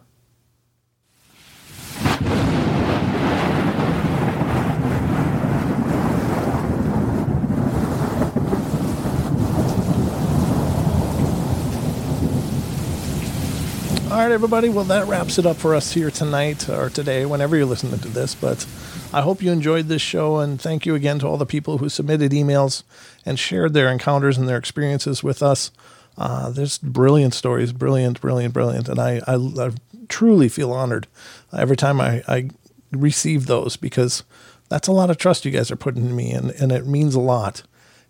[14.16, 14.70] All right, everybody.
[14.70, 18.08] Well, that wraps it up for us here tonight or today, whenever you're listening to
[18.08, 18.34] this.
[18.34, 18.66] But
[19.12, 20.38] I hope you enjoyed this show.
[20.38, 22.84] And thank you again to all the people who submitted emails
[23.26, 25.70] and shared their encounters and their experiences with us.
[26.18, 28.88] Uh, there's brilliant stories, brilliant, brilliant, brilliant.
[28.88, 29.72] And I, I, I
[30.08, 31.08] truly feel honored
[31.52, 32.52] every time I, I
[32.94, 34.24] receive those because
[34.70, 37.16] that's a lot of trust you guys are putting in me, and, and it means
[37.16, 37.64] a lot.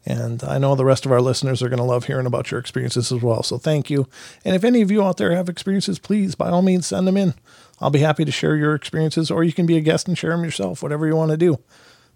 [0.05, 2.59] And I know the rest of our listeners are going to love hearing about your
[2.59, 3.41] experiences as well.
[3.41, 4.07] So thank you.
[4.43, 7.17] And if any of you out there have experiences, please, by all means, send them
[7.17, 7.33] in.
[7.81, 10.31] I'll be happy to share your experiences, or you can be a guest and share
[10.31, 11.59] them yourself, whatever you want to do.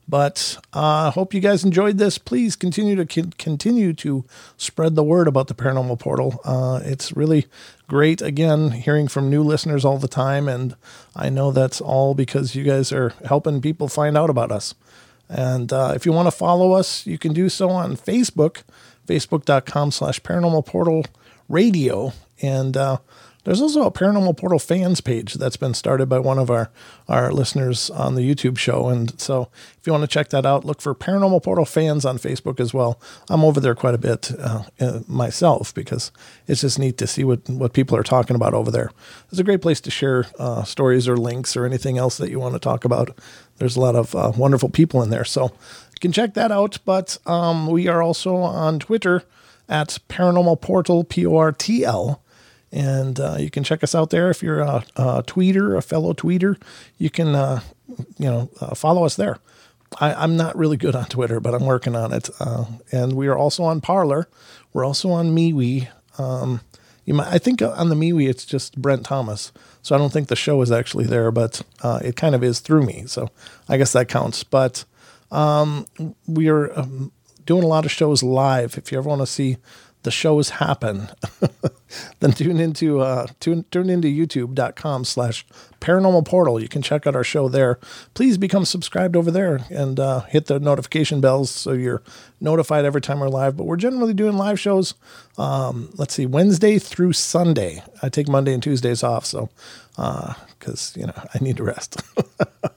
[0.09, 2.17] But I uh, hope you guys enjoyed this.
[2.17, 4.25] Please continue to continue to
[4.57, 6.41] spread the word about the Paranormal Portal.
[6.43, 7.45] Uh, it's really
[7.87, 10.47] great, again, hearing from new listeners all the time.
[10.47, 10.75] And
[11.15, 14.73] I know that's all because you guys are helping people find out about us.
[15.29, 18.63] And uh, if you want to follow us, you can do so on Facebook,
[19.07, 21.05] facebook.com slash paranormal portal
[21.47, 22.13] radio.
[22.41, 22.97] And uh,
[23.49, 26.69] there's also a Paranormal Portal fans page that's been started by one of our,
[27.07, 28.89] our listeners on the YouTube show.
[28.89, 29.49] And so
[29.79, 32.73] if you want to check that out, look for Paranormal Portal fans on Facebook as
[32.73, 32.99] well.
[33.29, 36.11] I'm over there quite a bit uh, uh, myself because
[36.47, 38.91] it's just neat to see what, what people are talking about over there.
[39.29, 42.39] It's a great place to share uh, stories or links or anything else that you
[42.39, 43.17] want to talk about.
[43.59, 45.25] There's a lot of uh, wonderful people in there.
[45.25, 46.79] So you can check that out.
[46.85, 49.23] But um, we are also on Twitter
[49.67, 52.21] at Paranormal Portal, P O R T L.
[52.71, 56.13] And uh, you can check us out there if you're a, a tweeter, a fellow
[56.13, 56.61] tweeter.
[56.97, 57.61] You can, uh,
[58.17, 59.39] you know, uh, follow us there.
[59.99, 62.29] I, am not really good on Twitter, but I'm working on it.
[62.39, 64.27] Uh, and we are also on Parler.
[64.71, 65.87] We're also on MeWe.
[66.19, 66.61] Um,
[67.09, 69.51] you might, I think on the MeWe it's just Brent Thomas,
[69.81, 72.59] so I don't think the show is actually there, but uh, it kind of is
[72.59, 73.05] through me.
[73.07, 73.31] So
[73.67, 74.43] I guess that counts.
[74.43, 74.85] But
[75.31, 75.87] um,
[76.27, 77.11] we are um,
[77.47, 78.77] doing a lot of shows live.
[78.77, 79.57] If you ever want to see
[80.03, 81.09] the shows happen,
[82.19, 85.45] then tune into uh, tune, tune into youtube.com slash
[85.81, 86.59] paranormal portal.
[86.59, 87.79] You can check out our show there.
[88.13, 92.01] Please become subscribed over there and uh, hit the notification bells so you're
[92.39, 93.57] notified every time we're live.
[93.57, 94.93] But we're generally doing live shows,
[95.37, 97.83] um, let's see, Wednesday through Sunday.
[98.01, 99.49] I take Monday and Tuesdays off, so
[99.95, 102.01] because, uh, you know, I need to rest.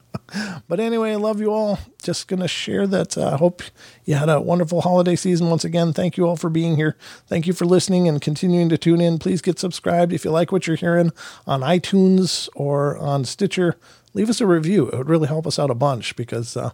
[0.73, 1.77] But anyway, I love you all.
[2.01, 3.15] Just going to share that.
[3.15, 3.61] I uh, hope
[4.05, 5.93] you had a wonderful holiday season once again.
[5.93, 6.97] Thank you all for being here.
[7.27, 9.19] Thank you for listening and continuing to tune in.
[9.19, 11.11] Please get subscribed if you like what you're hearing
[11.45, 13.77] on iTunes or on Stitcher.
[14.15, 14.87] Leave us a review.
[14.87, 16.71] It would really help us out a bunch because uh,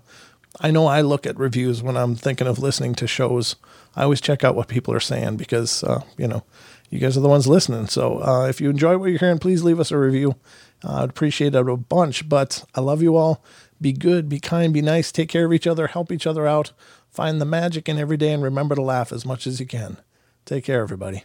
[0.62, 3.58] I know I look at reviews when I'm thinking of listening to shows.
[3.98, 6.46] I always check out what people are saying because, uh, you know,
[6.90, 7.88] you guys are the ones listening.
[7.88, 10.36] So uh, if you enjoy what you're hearing, please leave us a review.
[10.84, 13.44] Uh, I'd appreciate it a bunch, but I love you all.
[13.82, 16.74] Be good, be kind, be nice, take care of each other, help each other out,
[17.10, 19.98] find the magic in every day, and remember to laugh as much as you can.
[20.46, 21.24] Take care, everybody.